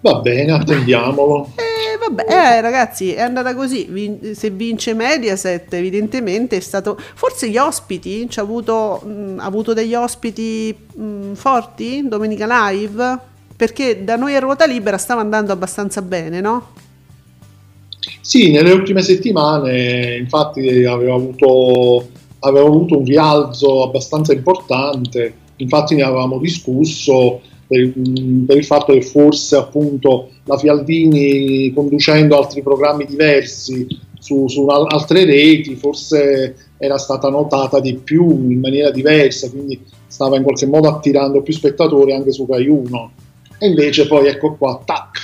[0.00, 1.50] Va bene, attendiamolo.
[1.56, 1.77] E
[2.08, 3.86] vabbè, eh, ragazzi, è andata così.
[3.88, 6.98] Vin- se vince Mediaset, evidentemente è stato.
[7.14, 9.02] Forse gli ospiti ci ha avuto,
[9.36, 13.18] ha avuto degli ospiti mh, forti domenica live.
[13.56, 16.68] Perché da noi a ruota libera stava andando abbastanza bene, no?
[18.20, 22.08] Sì, nelle ultime settimane infatti aveva avuto,
[22.40, 27.92] aveva avuto un rialzo abbastanza importante, infatti ne avevamo discusso per,
[28.46, 33.86] per il fatto che forse appunto la Fialdini conducendo altri programmi diversi
[34.18, 39.80] su, su al- altre reti forse era stata notata di più in maniera diversa, quindi
[40.06, 43.12] stava in qualche modo attirando più spettatori anche su Rai 1.
[43.58, 45.18] E invece poi ecco qua, tac,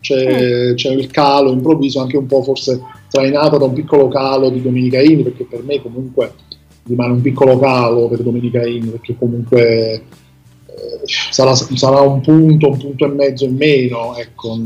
[0.00, 4.62] c'è, c'è il calo improvviso, anche un po' forse trainato da un piccolo calo di
[4.62, 6.32] Domenica In, perché per me comunque
[6.84, 10.02] rimane un piccolo calo per Domenica In, perché comunque
[11.30, 14.58] sarà, sarà un punto, un punto e mezzo in meno, ecco.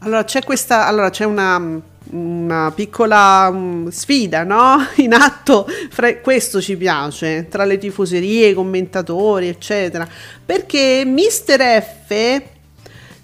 [0.00, 4.78] Allora c'è questa, allora c'è una, una piccola mm, sfida, no?
[4.96, 10.08] In atto, fra- questo ci piace, tra le tifoserie, i commentatori, eccetera,
[10.44, 12.42] perché Mister F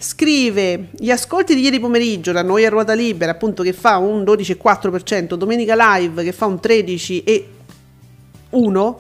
[0.01, 4.23] scrive gli ascolti di ieri pomeriggio da noi a ruota libera, appunto che fa un
[4.23, 8.95] 12,4%, domenica live che fa un 13,1%,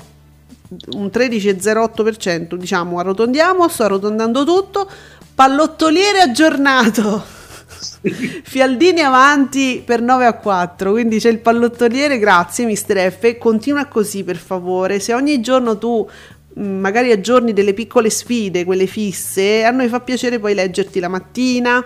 [0.92, 4.88] un 13,08%, diciamo, arrotondiamo, sto arrotondando tutto,
[5.35, 7.24] pallottoliere aggiornato.
[8.44, 14.24] Fialdini avanti per 9 a 4, quindi c'è il pallottoliere, grazie mister F, continua così
[14.24, 16.09] per favore, se ogni giorno tu
[16.54, 21.09] mh, magari aggiorni delle piccole sfide, quelle fisse, a noi fa piacere poi leggerti la
[21.09, 21.85] mattina.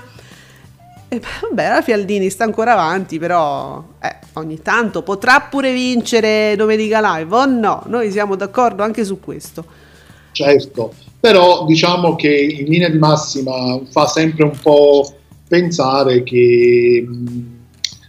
[1.12, 1.20] E
[1.52, 7.34] beh, la Fialdini sta ancora avanti, però eh, ogni tanto potrà pure vincere Domenica Live
[7.36, 7.82] o no?
[7.86, 9.62] Noi siamo d'accordo anche su questo.
[10.30, 15.12] certo, però diciamo che in linea di massima fa sempre un po'
[15.46, 17.40] pensare che mh,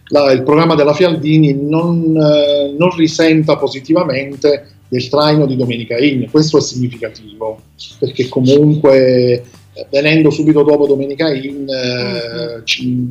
[0.08, 6.30] la- il programma della Fialdini non, eh, non risenta positivamente del traino di Domenica In,
[6.32, 7.60] questo è significativo,
[8.00, 9.44] perché comunque
[9.90, 13.10] venendo subito dopo Domenica In eh, ci,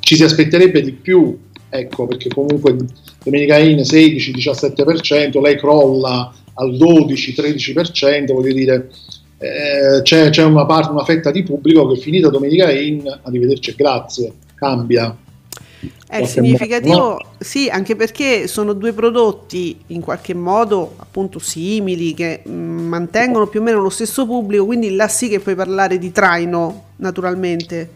[0.00, 0.22] ci si
[0.82, 2.76] di più, ecco, perché comunque
[3.22, 8.90] Domenica In 16-17%, lei crolla al 12-13%, voglio dire,
[9.38, 14.32] eh, c'è, c'è una, parte, una fetta di pubblico che finita Domenica In, arrivederci grazie,
[14.54, 15.16] cambia.
[15.80, 22.14] È Qualche significativo, modo, sì, anche perché sono due prodotti in qualche modo appunto simili
[22.14, 25.98] che mh, mantengono più o meno lo stesso pubblico, quindi là sì che puoi parlare
[25.98, 27.90] di traino, naturalmente.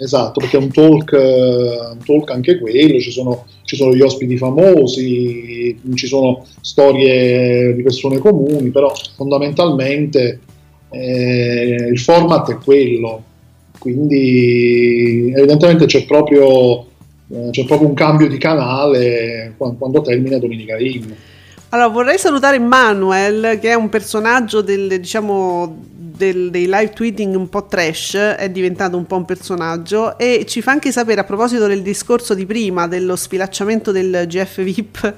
[0.00, 4.00] Esatto, perché è un talk, eh, un talk anche quello, ci sono, ci sono gli
[4.00, 10.38] ospiti famosi, ci sono storie di persone comuni, però fondamentalmente
[10.90, 13.24] eh, il format è quello,
[13.80, 16.87] quindi evidentemente c'è proprio, eh,
[17.50, 21.14] c'è proprio un cambio di canale quando, termina Domenica In.
[21.70, 25.84] Allora, vorrei salutare Manuel, che è un personaggio del, diciamo,
[26.18, 30.62] del- dei live tweeting un po' trash, è diventato un po' un personaggio e ci
[30.62, 35.14] fa anche sapere a proposito del discorso di prima, dello sfilacciamento del GF VIP,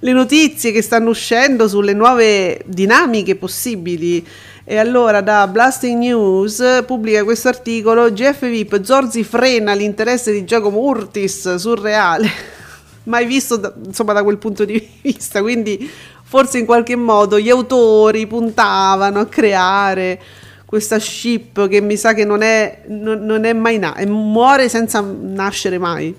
[0.00, 4.24] le notizie che stanno uscendo sulle nuove dinamiche possibili.
[4.68, 10.80] E allora da Blasting News pubblica questo articolo GF VIP Zorzi frena l'interesse di Giacomo
[10.80, 12.28] Urtis surreale
[13.06, 15.88] mai visto da, insomma da quel punto di vista quindi
[16.24, 20.20] forse in qualche modo gli autori puntavano a creare
[20.64, 25.00] questa ship che mi sa che non è, non, non è mai nata muore senza
[25.00, 26.12] nascere mai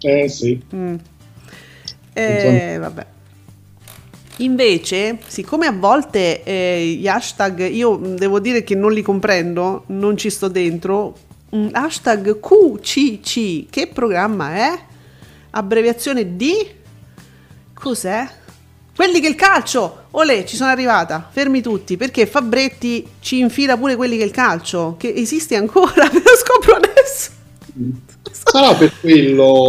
[0.00, 0.94] Eh sì, Mm.
[2.14, 3.06] Eh, vabbè.
[4.38, 10.16] Invece, siccome a volte eh, gli hashtag, io devo dire che non li comprendo, non
[10.16, 11.16] ci sto dentro,
[11.50, 14.78] un hashtag QCC, che programma è?
[15.50, 16.54] Abbreviazione di?
[17.74, 18.28] Cos'è?
[18.94, 20.06] Quelli che il calcio!
[20.12, 24.94] Olè, ci sono arrivata, fermi tutti, perché Fabretti ci infila pure quelli che il calcio,
[24.98, 27.30] che esiste ancora, me lo scopro adesso.
[28.30, 29.66] sarà per quello,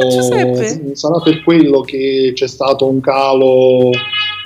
[0.93, 3.91] sarà per quello che c'è stato un calo.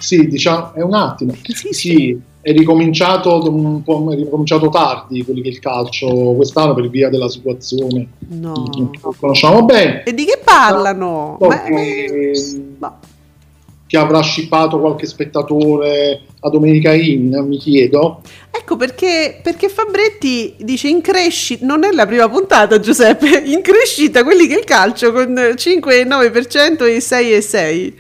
[0.04, 1.34] Sì, diciamo, è un attimo.
[1.42, 6.90] Sì, Sì, è ricominciato un po' è ricominciato tardi quelli che il calcio quest'anno per
[6.90, 8.70] via della situazione No.
[8.70, 10.04] che conosciamo bene.
[10.04, 11.38] E di che parlano?
[11.40, 12.42] So Ma- che,
[12.80, 13.00] ma-
[13.88, 18.24] che avrà shippato qualche spettatore a Domenica In, mi chiedo.
[18.52, 24.22] Ecco perché, perché Fabretti dice in crescita, non è la prima puntata Giuseppe, in crescita
[24.26, 27.94] quelli che il calcio con 5,9% e 6,6%.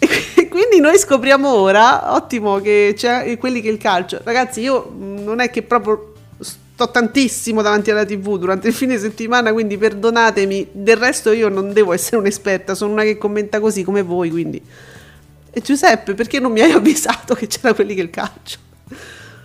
[0.00, 4.20] E qui- quindi noi scopriamo ora, ottimo che c'è quelli che il calcio.
[4.24, 8.98] Ragazzi, io mh, non è che proprio sto tantissimo davanti alla TV durante il fine
[8.98, 13.84] settimana, quindi perdonatemi, del resto io non devo essere un'esperta, sono una che commenta così
[13.84, 14.62] come voi, quindi...
[15.52, 18.58] E Giuseppe, perché non mi hai avvisato che c'era quelli che il calcio?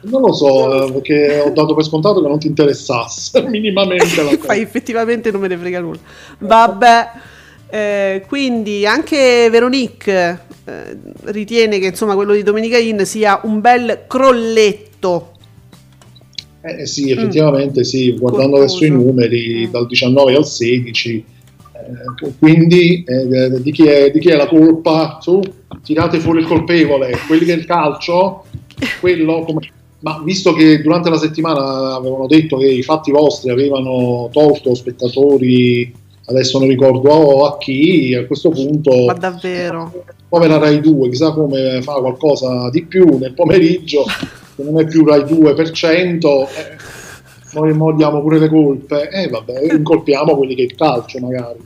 [0.01, 4.37] Non lo so, eh, perché ho dato per scontato che non ti interessasse minimamente la.
[4.37, 5.99] Poi effettivamente non me ne frega nulla.
[6.37, 7.11] Vabbè,
[7.69, 14.03] eh, quindi anche Veronique eh, ritiene che insomma quello di Domenica In sia un bel
[14.07, 15.31] crolletto.
[16.61, 18.77] Eh sì, effettivamente sì, guardando Corposo.
[18.77, 19.71] adesso i numeri Mm.
[19.71, 21.25] dal 19 al 16,
[21.73, 25.19] eh, quindi eh, di, chi è, di chi è la colpa?
[25.21, 25.41] Su,
[25.83, 28.45] tirate fuori il colpevole, quelli il calcio,
[28.99, 29.69] quello come...
[29.99, 35.91] Ma visto che durante la settimana avevano detto che i fatti vostri avevano tolto spettatori,
[36.25, 40.03] adesso non ricordo a chi, a questo punto Ma davvero?
[40.27, 44.03] povera Rai 2, chissà come fa qualcosa di più nel pomeriggio,
[44.55, 46.77] che non è più Rai 2%, eh,
[47.53, 51.59] noi mo diamo pure le colpe, e vabbè, incolpiamo quelli che il calcio magari.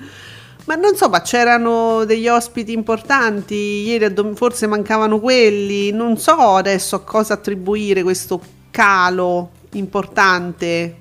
[0.65, 6.95] Ma non so, ma c'erano degli ospiti importanti, ieri forse mancavano quelli, non so adesso
[6.97, 8.39] a cosa attribuire questo
[8.69, 10.97] calo importante.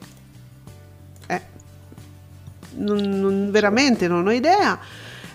[2.79, 4.79] Eh, non, non- veramente non ho idea.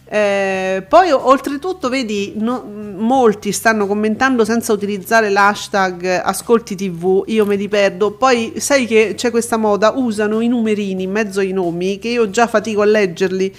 [0.05, 2.63] Eh, poi oltretutto vedi no-
[2.97, 8.11] molti stanno commentando senza utilizzare l'hashtag ascolti tv io me li perdo.
[8.11, 12.29] Poi sai che c'è questa moda usano i numerini in mezzo ai nomi che io
[12.29, 13.53] già fatico a leggerli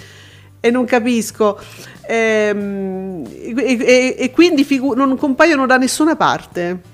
[0.60, 1.58] e non capisco.
[2.06, 6.92] Ehm, e, e- e quindi figu- non compaiono da nessuna parte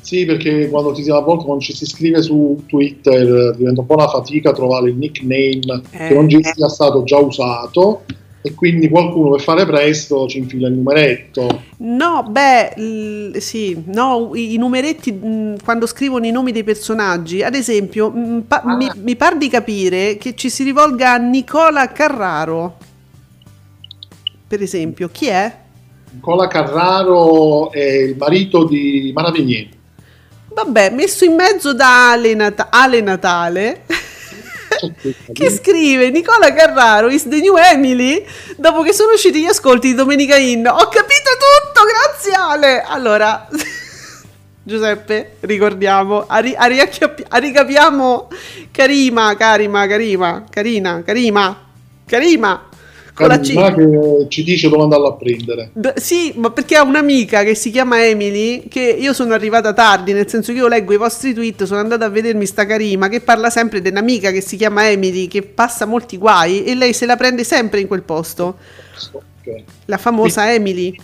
[0.00, 3.86] Sì, perché quando ti, a volte quando ci si scrive su Twitter eh, diventa un
[3.86, 6.08] po' una fatica trovare il nickname Eh.
[6.08, 8.02] che non ci sia stato già usato
[8.42, 11.62] e quindi qualcuno per fare presto ci infila il numeretto.
[11.78, 17.42] No, beh, l- sì, no, i, i numeretti mh, quando scrivono i nomi dei personaggi,
[17.42, 18.76] ad esempio, mh, pa- Ah.
[18.76, 22.76] mi, mi par di capire che ci si rivolga a Nicola Carraro.
[24.48, 25.54] Per esempio, chi è?
[26.12, 29.30] Nicola Carraro è il marito di Mara.
[30.52, 33.82] Vabbè, messo in mezzo da Ale, Nata- Ale Natale.
[35.32, 38.24] che scrive Nicola Carraro is the new Emily.
[38.56, 42.82] Dopo che sono usciti gli ascolti di Domenica In ho capito tutto grazie Ale.
[42.82, 43.46] Allora
[44.62, 48.28] Giuseppe ricordiamo a, ri- a riacchiappi- a ricapiamo
[48.70, 51.68] Karima Karima Karima Carina Karima
[52.06, 52.68] Karima
[53.14, 55.70] con la C Carina che ci dice dove andarlo a prendere.
[55.72, 60.12] D- sì, ma perché ha un'amica che si chiama Emily, che io sono arrivata tardi,
[60.12, 63.20] nel senso che io leggo i vostri tweet, sono andata a vedermi sta Karima che
[63.20, 67.06] parla sempre di un'amica che si chiama Emily, che passa molti guai e lei se
[67.06, 68.56] la prende sempre in quel posto,
[69.12, 69.62] Ok.
[69.86, 70.94] la famosa Emily.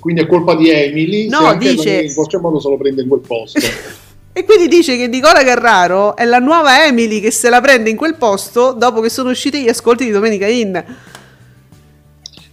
[0.00, 3.20] Quindi è colpa di Emily, No, dice- in qualche modo se lo prende in quel
[3.20, 3.60] posto.
[4.36, 7.96] E quindi dice che Nicola Carraro è la nuova Emily che se la prende in
[7.96, 10.84] quel posto dopo che sono usciti gli ascolti di Domenica In.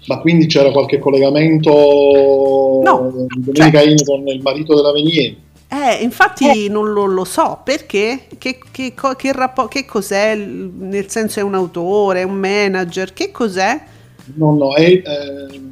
[0.07, 5.35] Ma quindi c'era qualche collegamento No, di Domenica cioè- In con il marito della Venier?
[5.73, 11.39] Eh, infatti non lo, lo so perché, che, che, che, rappo- che cos'è, nel senso
[11.39, 13.79] è un autore, è un manager, che cos'è?
[14.35, 15.69] No, no, è, ehm,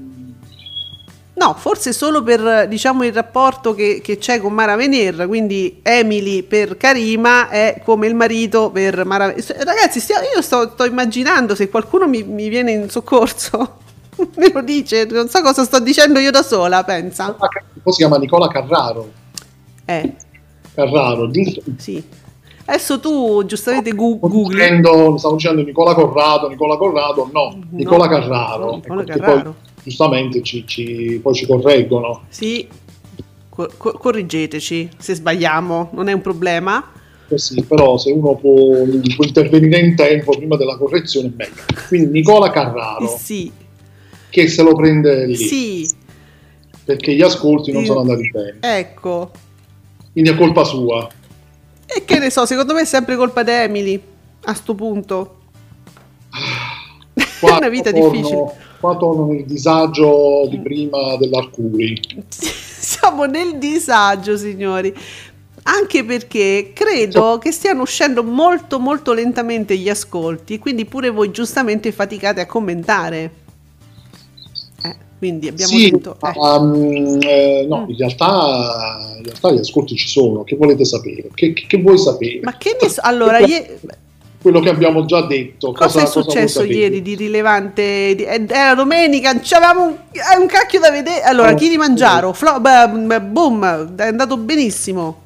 [1.33, 6.43] No, forse solo per diciamo il rapporto che, che c'è con Mara Vener, quindi Emily
[6.43, 11.55] per Karima è come il marito per Mara S- Ragazzi, stia- io sto, sto immaginando
[11.55, 13.77] se qualcuno mi, mi viene in soccorso,
[14.35, 17.35] me lo dice, non so cosa sto dicendo io da sola, pensa.
[17.81, 19.11] poi si chiama Nicola Carraro.
[19.85, 20.13] Eh,
[20.73, 21.61] Carraro, giusto?
[21.77, 22.03] sì.
[22.65, 24.49] Adesso tu giustamente googli.
[24.53, 28.75] dicendo, stavo dicendo Nicola Corrado, Nicola Corrado, no, Nicola Carraro.
[28.75, 29.41] Nicola Perché Carraro.
[29.43, 32.25] Poi, giustamente ci, ci- poi ci correggono.
[32.29, 32.67] Sì,
[33.49, 36.91] co- co- correggeteci se sbagliamo, non è un problema.
[37.27, 38.83] Eh sì, però se uno può,
[39.15, 41.61] può intervenire in tempo prima della correzione è meglio.
[41.87, 43.51] Quindi Nicola Carraro, Sì,
[44.29, 45.89] che se lo prende lì, sì,
[46.83, 47.87] perché gli ascolti non Sì.
[47.87, 48.57] sono andati bene.
[48.61, 49.31] ecco.
[50.11, 51.07] Quindi è colpa sua.
[51.85, 54.01] E che ne so, secondo me è sempre colpa di Emily
[54.45, 55.37] a sto punto.
[57.39, 58.67] Qua È una vita torno- difficile.
[58.79, 61.99] Qua torno nel disagio di prima dell'Arcuri.
[62.29, 64.93] Siamo nel disagio, signori.
[65.63, 71.91] Anche perché credo che stiano uscendo molto molto lentamente gli ascolti, quindi pure voi giustamente
[71.91, 73.31] faticate a commentare.
[75.19, 76.15] Eh, quindi abbiamo sì, detto...
[76.23, 76.59] eh.
[76.59, 77.89] mm, eh, no, Mm.
[77.89, 80.43] in realtà, in realtà gli ascolti ci sono.
[80.43, 81.29] Che volete sapere?
[81.33, 82.39] Che, che- che vuoi sapere?
[82.43, 83.01] Ma che ne so?
[83.03, 83.79] Allora, ie-
[84.41, 85.73] Quello che abbiamo già detto.
[85.73, 86.73] cosa, è vuoi successo sapere?
[86.73, 88.15] ieri di rilevante?
[88.15, 91.21] Di- eh, Era domenica, c'avevamo un, eh, un cacchio da vedere.
[91.23, 95.23] Allora, Oh, Kilimangiaro, flo- beh, beh, boom, è andato benissimo.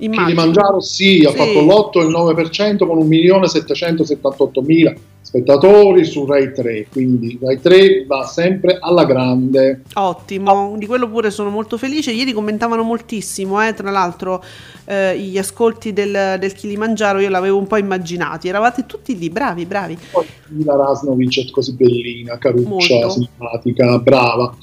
[0.00, 0.26] Immagino.
[0.26, 1.36] Kilimangiaro sì, ha Sì.
[1.36, 8.24] fatto l'8 e il 9% con 1.778.000 spettatori su Rai 3, quindi Rai 3 va
[8.24, 9.82] sempre alla grande.
[9.94, 12.12] Ottimo, di quello pure sono molto felice.
[12.12, 14.42] Ieri commentavano moltissimo, eh, tra l'altro,
[14.86, 18.48] eh, gli ascolti del, del Kilimangiaro, io l'avevo un po' immaginati.
[18.48, 19.98] Eravate tutti lì, bravi, bravi.
[20.10, 20.24] Poi
[20.64, 23.10] la Rasnovic è così bellina, caruccia, Molto.
[23.10, 24.54] simpatica, brava.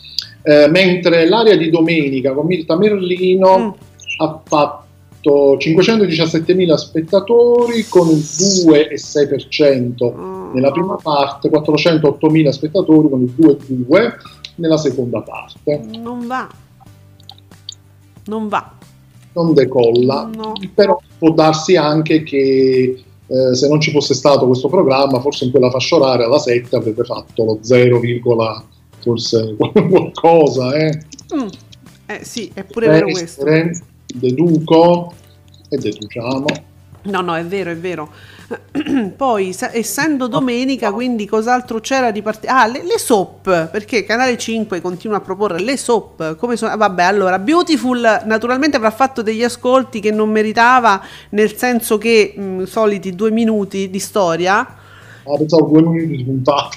[0.41, 3.69] Eh, mentre l'area di domenica con Mirta Merlino Mm.
[4.19, 4.83] ha fatto
[5.31, 10.53] 517.000 spettatori con il 2,6% Mm.
[10.53, 14.13] nella prima parte, 408.000 spettatori con il 2,2%
[14.55, 15.81] nella seconda parte.
[15.97, 16.47] Non va.
[18.25, 18.71] Non va.
[19.33, 20.53] Non decolla, No.
[20.73, 25.51] però può darsi anche che eh, se non ci fosse stato questo programma, forse in
[25.51, 27.99] quella fascia oraria la 7 avrebbe fatto lo 0,
[28.99, 29.55] forse
[29.89, 30.73] qualcosa.
[30.75, 31.01] Eh.
[31.35, 31.47] Mm.
[32.07, 33.45] Eh sì, è pure vero questo.
[34.19, 35.13] Deduco
[35.69, 36.45] e deduciamo.
[37.03, 38.09] No, no, è vero, è vero.
[39.15, 42.61] Poi, sa- essendo domenica, quindi cos'altro c'era di particolare?
[42.63, 46.35] Ah, le, le soap, perché Canale 5 continua a proporre le soap.
[46.37, 46.75] Come sono?
[46.75, 50.99] Vabbè, allora, Beautiful naturalmente avrà fatto degli ascolti che non meritava,
[51.29, 54.59] nel senso che mh, soliti due minuti di storia.
[54.61, 56.69] Ah, pensavo due minuti di puntata.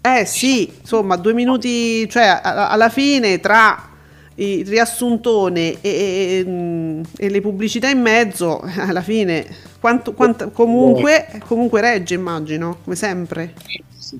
[0.00, 3.90] Eh sì, insomma, due minuti, cioè a- alla fine tra
[4.36, 9.44] il riassuntone e, e- e le pubblicità in mezzo, alla fine,
[9.80, 13.54] quanto, quanto- comunque, comunque regge, immagino, come sempre.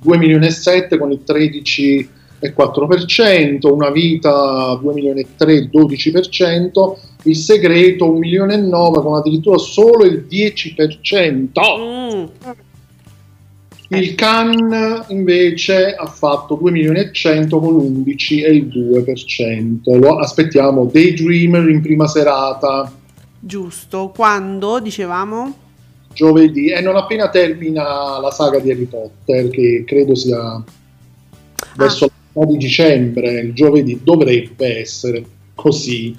[0.00, 6.94] 2 milioni e 7 con il 13,4%, una vita 2 milioni e 3, 12%,
[7.24, 11.50] il segreto 1 milione e 9 con addirittura solo il 10%.
[11.78, 12.24] Mm.
[13.98, 19.98] Il Cannes invece ha fatto 2 milioni e 100 con l'11 e il 2%.
[19.98, 22.90] Lo aspettiamo Daydreamer in prima serata
[23.44, 25.56] Giusto, quando dicevamo?
[26.12, 30.62] giovedì e non appena termina la saga di Harry Potter che credo sia
[31.76, 35.24] verso la metà di dicembre, il giovedì dovrebbe essere
[35.54, 36.16] così.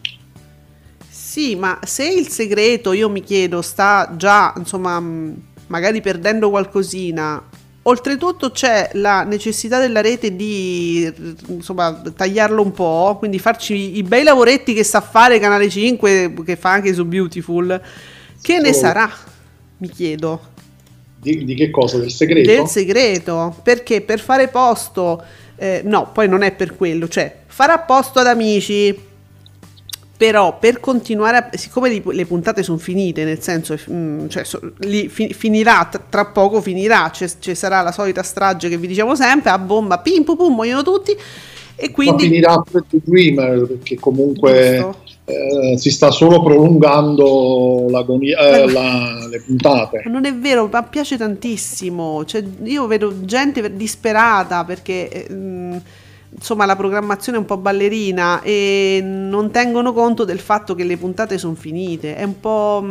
[1.08, 5.02] Sì, ma se il segreto, io mi chiedo, sta già, insomma,
[5.68, 7.42] magari perdendo qualcosina,
[7.84, 11.12] oltretutto c'è la necessità della rete di,
[11.48, 16.56] insomma, tagliarlo un po', quindi farci i bei lavoretti che sa fare Canale 5, che
[16.56, 17.82] fa anche su Beautiful.
[18.42, 19.12] Che ne Solo- sarà?
[19.78, 20.52] Mi chiedo.
[21.20, 21.98] Di, di che cosa?
[21.98, 22.50] Del segreto?
[22.50, 25.24] Del segreto, perché per fare posto,
[25.56, 29.12] eh, no, poi non è per quello, cioè farà posto ad amici,
[30.24, 34.46] però per continuare, a, siccome le puntate sono finite, nel senso, mm, cioè,
[35.10, 40.00] finirà, tra, poco finirà, ci sarà la solita strage che vi diciamo sempre, a bomba,
[40.00, 42.24] pim pum pum, muoiono tutti, e Ma quindi...
[42.24, 44.96] finirà pure The Dreamer perché comunque
[45.26, 50.04] eh, si sta solo prolungando l'agonia, eh, la- le puntate.
[50.06, 52.24] Ma Non è vero, ma piace tantissimo.
[52.24, 55.82] Cioè, io vedo gente disperata perché eh, mh,
[56.36, 60.98] insomma la programmazione è un po' ballerina e non tengono conto del fatto che le
[60.98, 62.16] puntate sono finite.
[62.16, 62.86] È un po'.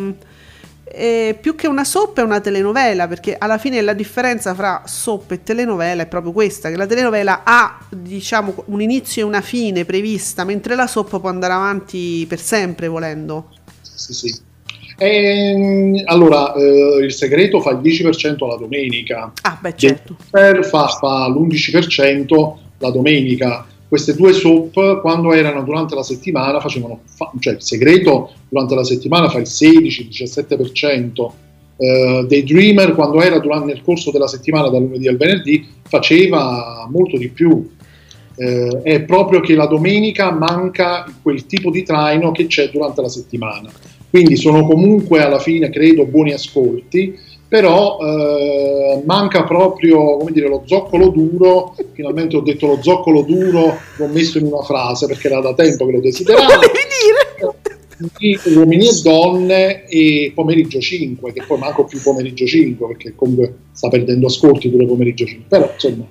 [0.84, 5.30] è più che una soap è una telenovela perché alla fine la differenza fra soap
[5.30, 9.84] e telenovela è proprio questa che la telenovela ha diciamo un inizio e una fine
[9.86, 13.48] prevista mentre la soap può andare avanti per sempre volendo
[13.80, 14.50] Sì, sì.
[14.98, 20.16] Ehm, allora, eh, il segreto fa il 10% la domenica, ah beh certo
[20.62, 23.64] fa, fa l'11% la domenica.
[23.88, 28.84] Queste due soap, quando erano durante la settimana, facevano, fa- cioè il segreto durante la
[28.84, 31.32] settimana fa il 16-17%.
[31.76, 37.16] Eh, Daydreamer, quando era durante, nel corso della settimana, dal lunedì al venerdì, faceva molto
[37.16, 37.70] di più.
[38.34, 43.08] Eh, è proprio che la domenica manca quel tipo di traino che c'è durante la
[43.08, 43.70] settimana.
[44.08, 47.18] Quindi sono comunque alla fine, credo, buoni ascolti,
[47.52, 51.76] però eh, manca proprio come dire, lo zoccolo duro.
[51.92, 55.84] Finalmente ho detto lo zoccolo duro, l'ho messo in una frase perché era da tempo
[55.84, 56.48] che lo desideravo.
[56.48, 56.78] volevi
[57.36, 63.12] dire Di uomini e donne e pomeriggio 5, che poi manco più pomeriggio 5 perché
[63.14, 65.44] comunque sta perdendo ascolti pure pomeriggio 5.
[65.46, 66.06] Però insomma,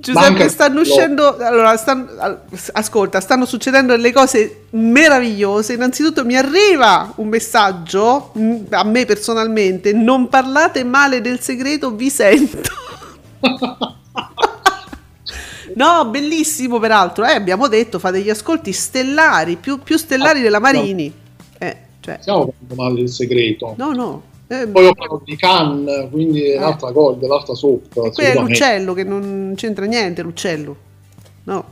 [0.00, 1.36] Giuseppe, Manca- stanno uscendo.
[1.38, 2.40] Allora, stan- al-
[2.72, 5.72] ascolta, stanno succedendo delle cose meravigliose.
[5.74, 12.10] Innanzitutto mi arriva un messaggio mm, a me personalmente: non parlate male del segreto, vi
[12.10, 12.70] sento.
[15.74, 17.24] No, bellissimo peraltro.
[17.24, 20.62] Eh, abbiamo detto, fate gli ascolti stellari, più, più stellari Ah, della no.
[20.64, 21.12] Marini.
[21.58, 23.74] Eh, cioè, stiamo parlando male del segreto.
[23.76, 24.22] no, no.
[24.50, 27.88] Eh, Poi ho parlato di Cannes, quindi è l'altra cosa, l'altra soap.
[27.92, 30.76] quello è l'uccello che non c'entra niente, l'uccello.
[31.44, 31.64] No.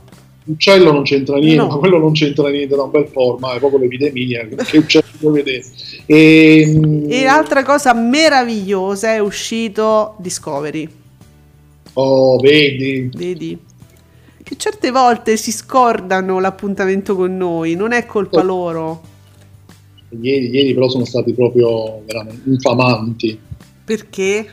[0.43, 1.77] L'uccello non c'entra niente, No.
[1.79, 4.47] quello non c'entra niente da un bel po', ormai è proprio l'epidemia.
[4.47, 5.63] Che uccello vuoi vedere?
[6.05, 10.87] E, E altra cosa meravigliosa è uscito Discovery,
[11.99, 13.57] Oh, vedi, vedi?
[14.43, 18.43] Che certe volte si scordano l'appuntamento con noi, non è colpa Oh.
[18.43, 19.01] loro.
[20.21, 23.39] Ieri, ieri però sono stati proprio veramente infamanti.
[23.83, 24.47] Perché?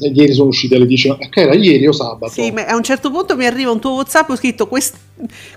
[0.00, 2.32] E ieri sono usciti alle 10, che era ieri o sabato?
[2.32, 4.96] Sì, ma a un certo punto mi arriva un tuo WhatsApp ho scritto "Quest-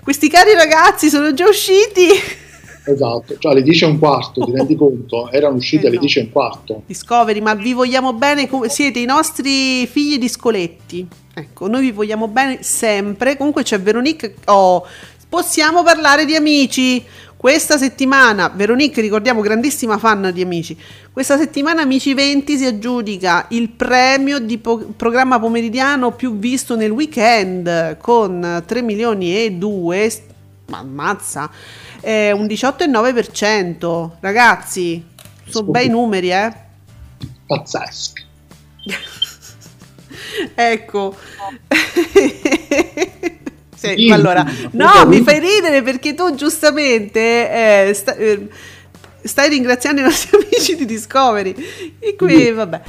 [0.02, 2.06] questi cari ragazzi sono già usciti.
[2.84, 5.30] Esatto, cioè alle 10 e un quarto, ti rendi conto?
[5.30, 6.00] Erano usciti Eh, alle no.
[6.00, 6.82] 10 e un quarto.
[6.84, 11.06] Discovery, ma vi vogliamo bene, come- siete i nostri figli di scoletti.
[11.32, 13.36] Ecco, noi vi vogliamo bene sempre.
[13.36, 14.34] Comunque c'è Veronique.
[14.46, 14.84] Oh,
[15.28, 17.00] possiamo parlare di amici.
[17.42, 20.78] Questa settimana, Veronique, ricordiamo, grandissima fan di Amici.
[21.12, 26.92] Questa settimana Amici 20 si aggiudica il premio di po- programma pomeridiano più visto nel
[26.92, 30.22] weekend con 3 milioni e 2.
[30.66, 31.50] Ma ammazza,
[32.00, 34.10] è un 18,9%.
[34.20, 35.04] Ragazzi,
[35.48, 36.52] sono bei numeri, eh?
[37.44, 38.22] Pazzesco.
[40.54, 41.16] Ecco.
[43.88, 44.68] Sì, Dimmi, allora, dimmi.
[44.72, 48.46] no, mi fai ridere perché tu giustamente eh, sta- eh,
[49.22, 51.54] stai ringraziando i nostri amici di Discovery.
[51.98, 52.80] E qui, vabbè,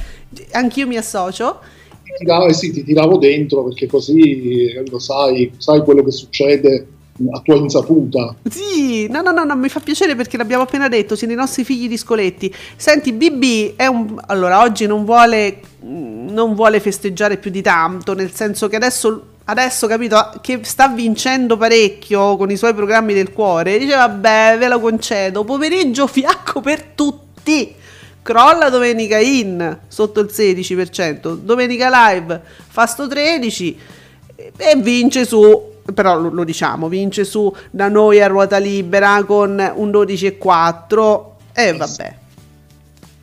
[0.52, 1.60] anch'io mi associo.
[2.02, 6.86] ti, tiravo, eh sì, ti tiravo dentro perché così capito, sai, sai quello che succede
[7.30, 8.34] a tua insaputa.
[8.48, 11.64] Sì, no, no, no, no, mi fa piacere perché l'abbiamo appena detto, siete i nostri
[11.64, 12.52] figli di Scoletti.
[12.76, 14.16] Senti, BB è un...
[14.26, 19.86] Allora, oggi non vuole, non vuole festeggiare più di tanto, nel senso che adesso, adesso,
[19.86, 24.80] capito, che sta vincendo parecchio con i suoi programmi del cuore, dice, vabbè, ve lo
[24.80, 27.74] concedo, pomeriggio fiacco per tutti.
[28.22, 33.78] Crolla domenica in, sotto il 16%, domenica live, fasto 13
[34.56, 39.72] e vince su però lo, lo, diciamo, vince su da noi a ruota libera con
[39.74, 42.14] un 12,4 e eh, vabbè.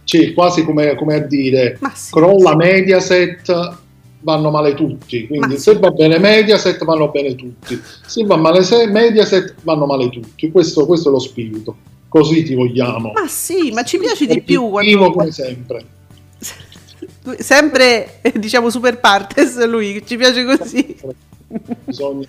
[0.03, 2.55] Sì, quasi come, come a dire, sì, crolla sì.
[2.57, 3.78] Mediaset,
[4.22, 9.55] vanno male tutti, quindi se va bene Mediaset vanno bene tutti, se va male Mediaset
[9.63, 11.76] vanno male tutti, questo, questo è lo spirito,
[12.07, 13.11] così ti vogliamo.
[13.13, 15.11] Ma sì, ma ci piace di più quando...
[15.11, 15.86] come sempre.
[17.39, 20.95] sempre, diciamo, super partes lui, ci piace così
[21.86, 22.28] bisogna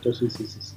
[0.00, 0.76] sì, sì, sì, sì.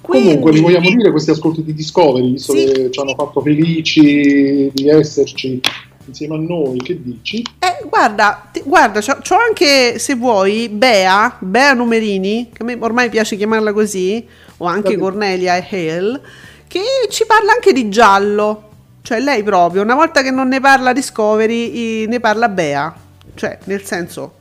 [0.00, 0.28] Quindi...
[0.28, 2.64] Comunque, li vogliamo dire questi ascolti di Discovery, visto sì.
[2.64, 5.60] che ci hanno fatto felici di esserci
[6.06, 7.44] insieme a noi, che dici?
[7.58, 12.76] Eh, guarda, ti, guarda, c'ho, c'ho, anche, se vuoi, Bea, Bea Numerini, che a me
[12.80, 14.26] ormai piace chiamarla così,
[14.58, 15.00] o anche Davide.
[15.00, 16.20] Cornelia e Hale,
[16.66, 16.80] che
[17.10, 18.62] ci parla anche di giallo.
[19.02, 22.94] Cioè, lei proprio, una volta che non ne parla Discovery, ne parla Bea.
[23.34, 24.32] Cioè, nel senso,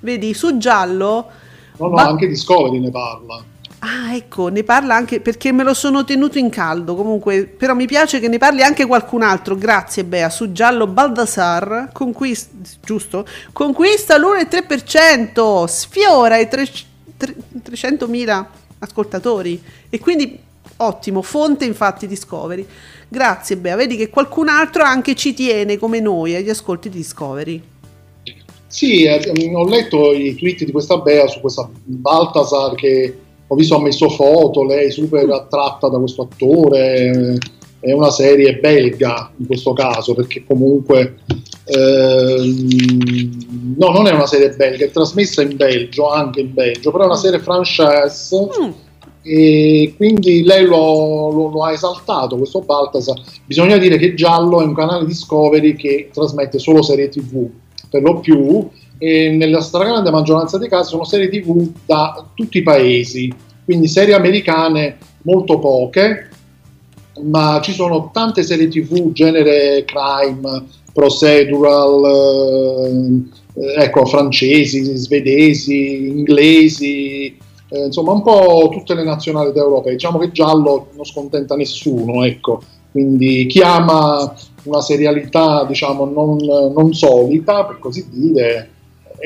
[0.00, 1.40] vedi, su giallo
[1.78, 2.06] No, no, Ma...
[2.06, 3.42] anche Discovery ne parla.
[3.84, 6.94] Ah, ecco, ne parla anche perché me lo sono tenuto in caldo.
[6.94, 9.56] Comunque, però mi piace che ne parli anche qualcun altro.
[9.56, 10.30] Grazie, Bea.
[10.30, 13.26] Su Giallo Baldassar, conquista, giusto?
[13.52, 18.46] Conquista l'1,3%, sfiora i 300.000
[18.78, 19.60] ascoltatori.
[19.90, 20.38] E quindi,
[20.76, 22.64] ottimo, fonte infatti Discovery.
[23.08, 23.74] Grazie, Bea.
[23.74, 27.60] Vedi che qualcun altro anche ci tiene come noi agli ascolti di Discovery.
[28.68, 33.21] Sì, eh, ho letto i tweet di questa Bea su questa Baltasar che
[33.52, 37.36] ho visto ha messo foto, lei super attratta da questo attore,
[37.80, 41.16] è una serie belga in questo caso perché comunque
[41.64, 47.04] ehm, no, non è una serie belga, è trasmessa in Belgio, anche in Belgio, però
[47.04, 48.70] è una serie francese mm.
[49.22, 53.20] e quindi lei lo, lo, lo, ha esaltato questo Baltasar.
[53.44, 57.50] Bisogna dire che Giallo è un canale Discovery che trasmette solo serie tv
[57.90, 58.66] per lo più,
[59.02, 63.34] e nella stragrande maggioranza dei casi sono serie tv da tutti i paesi,
[63.64, 66.28] quindi serie americane molto poche,
[67.22, 72.04] ma ci sono tante serie tv genere crime, procedural,
[73.54, 77.36] eh, ecco, francesi, svedesi, inglesi,
[77.70, 79.90] eh, insomma un po' tutte le nazionali d'Europa.
[79.90, 82.62] Diciamo che giallo non scontenta nessuno, ecco.
[82.92, 84.32] Quindi chi ama
[84.62, 86.36] una serialità diciamo non,
[86.72, 88.71] non solita, per così dire,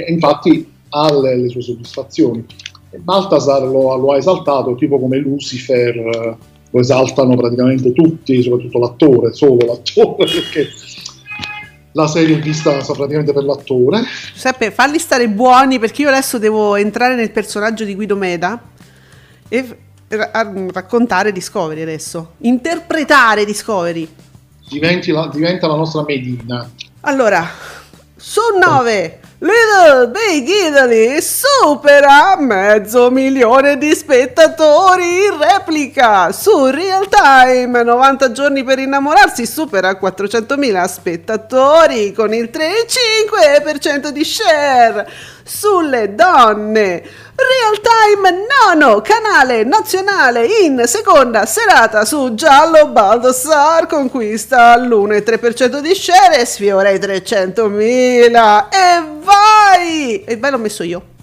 [0.05, 2.44] e infatti ha le, le sue soddisfazioni.
[2.97, 6.36] Baltasar lo, lo, ha esaltato, tipo come Lucifer eh,
[6.70, 10.68] lo esaltano praticamente tutti, soprattutto l'attore, solo l'attore, perché
[11.92, 14.03] la serie è vista praticamente per l'attore.
[14.32, 18.62] Giuseppe, falli stare buoni perché io adesso devo entrare nel personaggio di Guido Meda
[19.49, 19.78] e
[20.09, 24.09] raccontare Discovery adesso, interpretare Discovery
[25.12, 26.68] la, diventa la nostra Medina.
[27.01, 27.49] Allora,
[28.16, 36.32] su 9, Little Big Italy supera mezzo milione di spettatori in replica.
[36.32, 45.07] Su Real Time, 90 giorni per innamorarsi, supera 400.000 spettatori con il 3,5% di share.
[45.45, 47.03] Sulle donne
[47.37, 56.41] Real Time Nono, canale nazionale in seconda serata su Giallo Baldassar, conquista l'1,3% di share
[56.41, 58.68] e sfiora i 300.000.
[58.70, 60.24] E vai!
[60.24, 61.16] E vai l'ho messo io.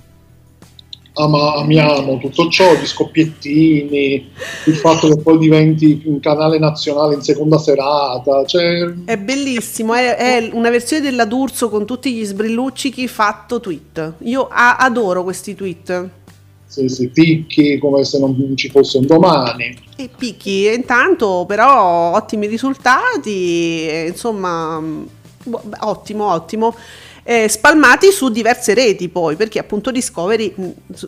[1.15, 4.31] Ama, amiamo tutto ciò, gli scoppiettini,
[4.65, 8.43] il fatto che poi diventi un canale nazionale in seconda serata.
[8.45, 8.91] Cioè...
[9.05, 14.13] È bellissimo, è, è, una versione della D'Urso con tutti gli sbrilluccichi fatto tweet.
[14.23, 16.09] Io a- adoro questi tweet.
[16.65, 19.77] Sì, sì, picchi come se non ci fosse un domani.
[19.95, 24.81] E picchi, e intanto però ottimi risultati, insomma,
[25.81, 26.75] ottimo, ottimo
[27.23, 30.53] eh, spalmati su diverse reti poi, perché appunto Discovery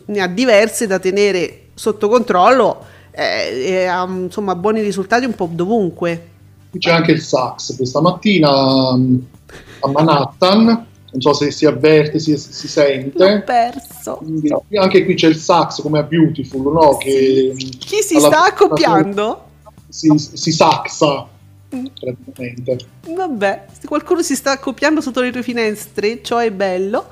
[0.06, 5.48] ne ha diverse da tenere sotto controllo eh, e ha insomma buoni risultati un po'
[5.50, 6.30] dovunque.
[6.76, 12.68] C'è anche il sax questa mattina a Manhattan, non so se si avverte, si, si
[12.68, 13.18] sente.
[13.18, 14.16] L'ho perso.
[14.16, 16.96] Quindi, anche qui c'è il sax come a Beautiful, no?
[16.96, 19.44] Che, Chi si sta accoppiando?
[19.88, 21.26] Si, si saxa
[21.68, 22.76] praticamente.
[23.08, 27.08] Vabbè, se qualcuno si sta accoppiando sotto le tue finestre, ciò è bello.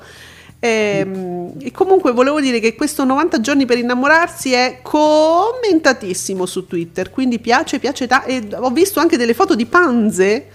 [0.59, 7.09] Ehm, E, comunque volevo dire che questo 90 giorni per innamorarsi è commentatissimo su Twitter,
[7.11, 10.47] quindi piace, piace ta- e ho visto anche delle foto di panze.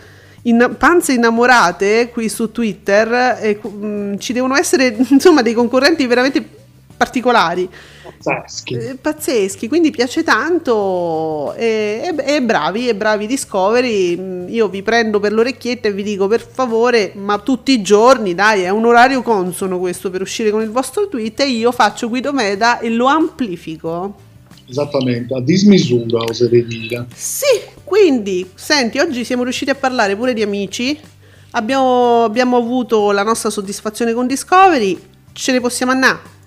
[0.45, 6.43] In, panze innamorate qui su Twitter e, mm, ci devono essere insomma dei concorrenti veramente
[6.97, 7.69] particolari
[8.23, 8.75] Pazzeschi.
[8.75, 14.83] eh, pazzeschi, quindi piace tanto e, e- e bravi, e bravi Discovery, Mm, io vi
[14.83, 18.85] prendo per l'orecchietta e vi dico per favore, ma tutti i giorni, dai, è un
[18.85, 22.91] orario consono questo per uscire con il vostro tweet e io faccio Guido Meda e
[22.91, 24.15] lo amplifico.
[24.69, 27.07] Esattamente, a dismisura oserei dire.
[27.15, 27.47] Sì,
[27.83, 30.99] quindi, senti, oggi siamo riusciti a parlare pure di amici,
[31.53, 34.99] abbiamo, abbiamo avuto la nostra soddisfazione con Discovery,
[35.33, 36.39] ce ne possiamo andare.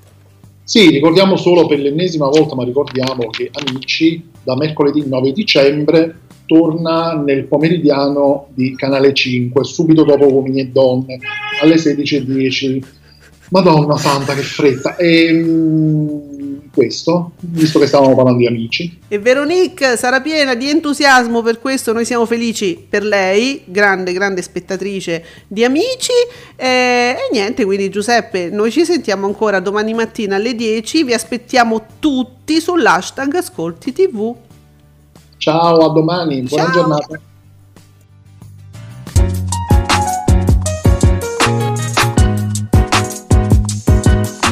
[0.66, 7.14] Sì, ricordiamo solo per l'ennesima volta, ma ricordiamo che Amici da mercoledì 9 dicembre torna
[7.14, 11.20] nel pomeridiano di Canale 5, subito dopo Uomini e Donne,
[11.62, 12.84] alle 16.10.
[13.50, 14.96] Madonna santa, che fretta!
[14.96, 15.30] E
[16.74, 19.00] questo, visto che stavamo parlando di Amici.
[19.08, 24.42] E Veronique sarà piena di entusiasmo per questo, noi siamo felici per lei, grande, grande
[24.42, 26.12] spettatrice di Amici.
[26.56, 31.86] E, e niente, quindi Giuseppe, noi ci sentiamo ancora domani mattina alle 10, vi aspettiamo
[32.00, 34.36] tutti sull'hashtag Ascolti TV.
[35.38, 36.74] Ciao, a domani, buona Ciao.
[36.74, 37.20] giornata.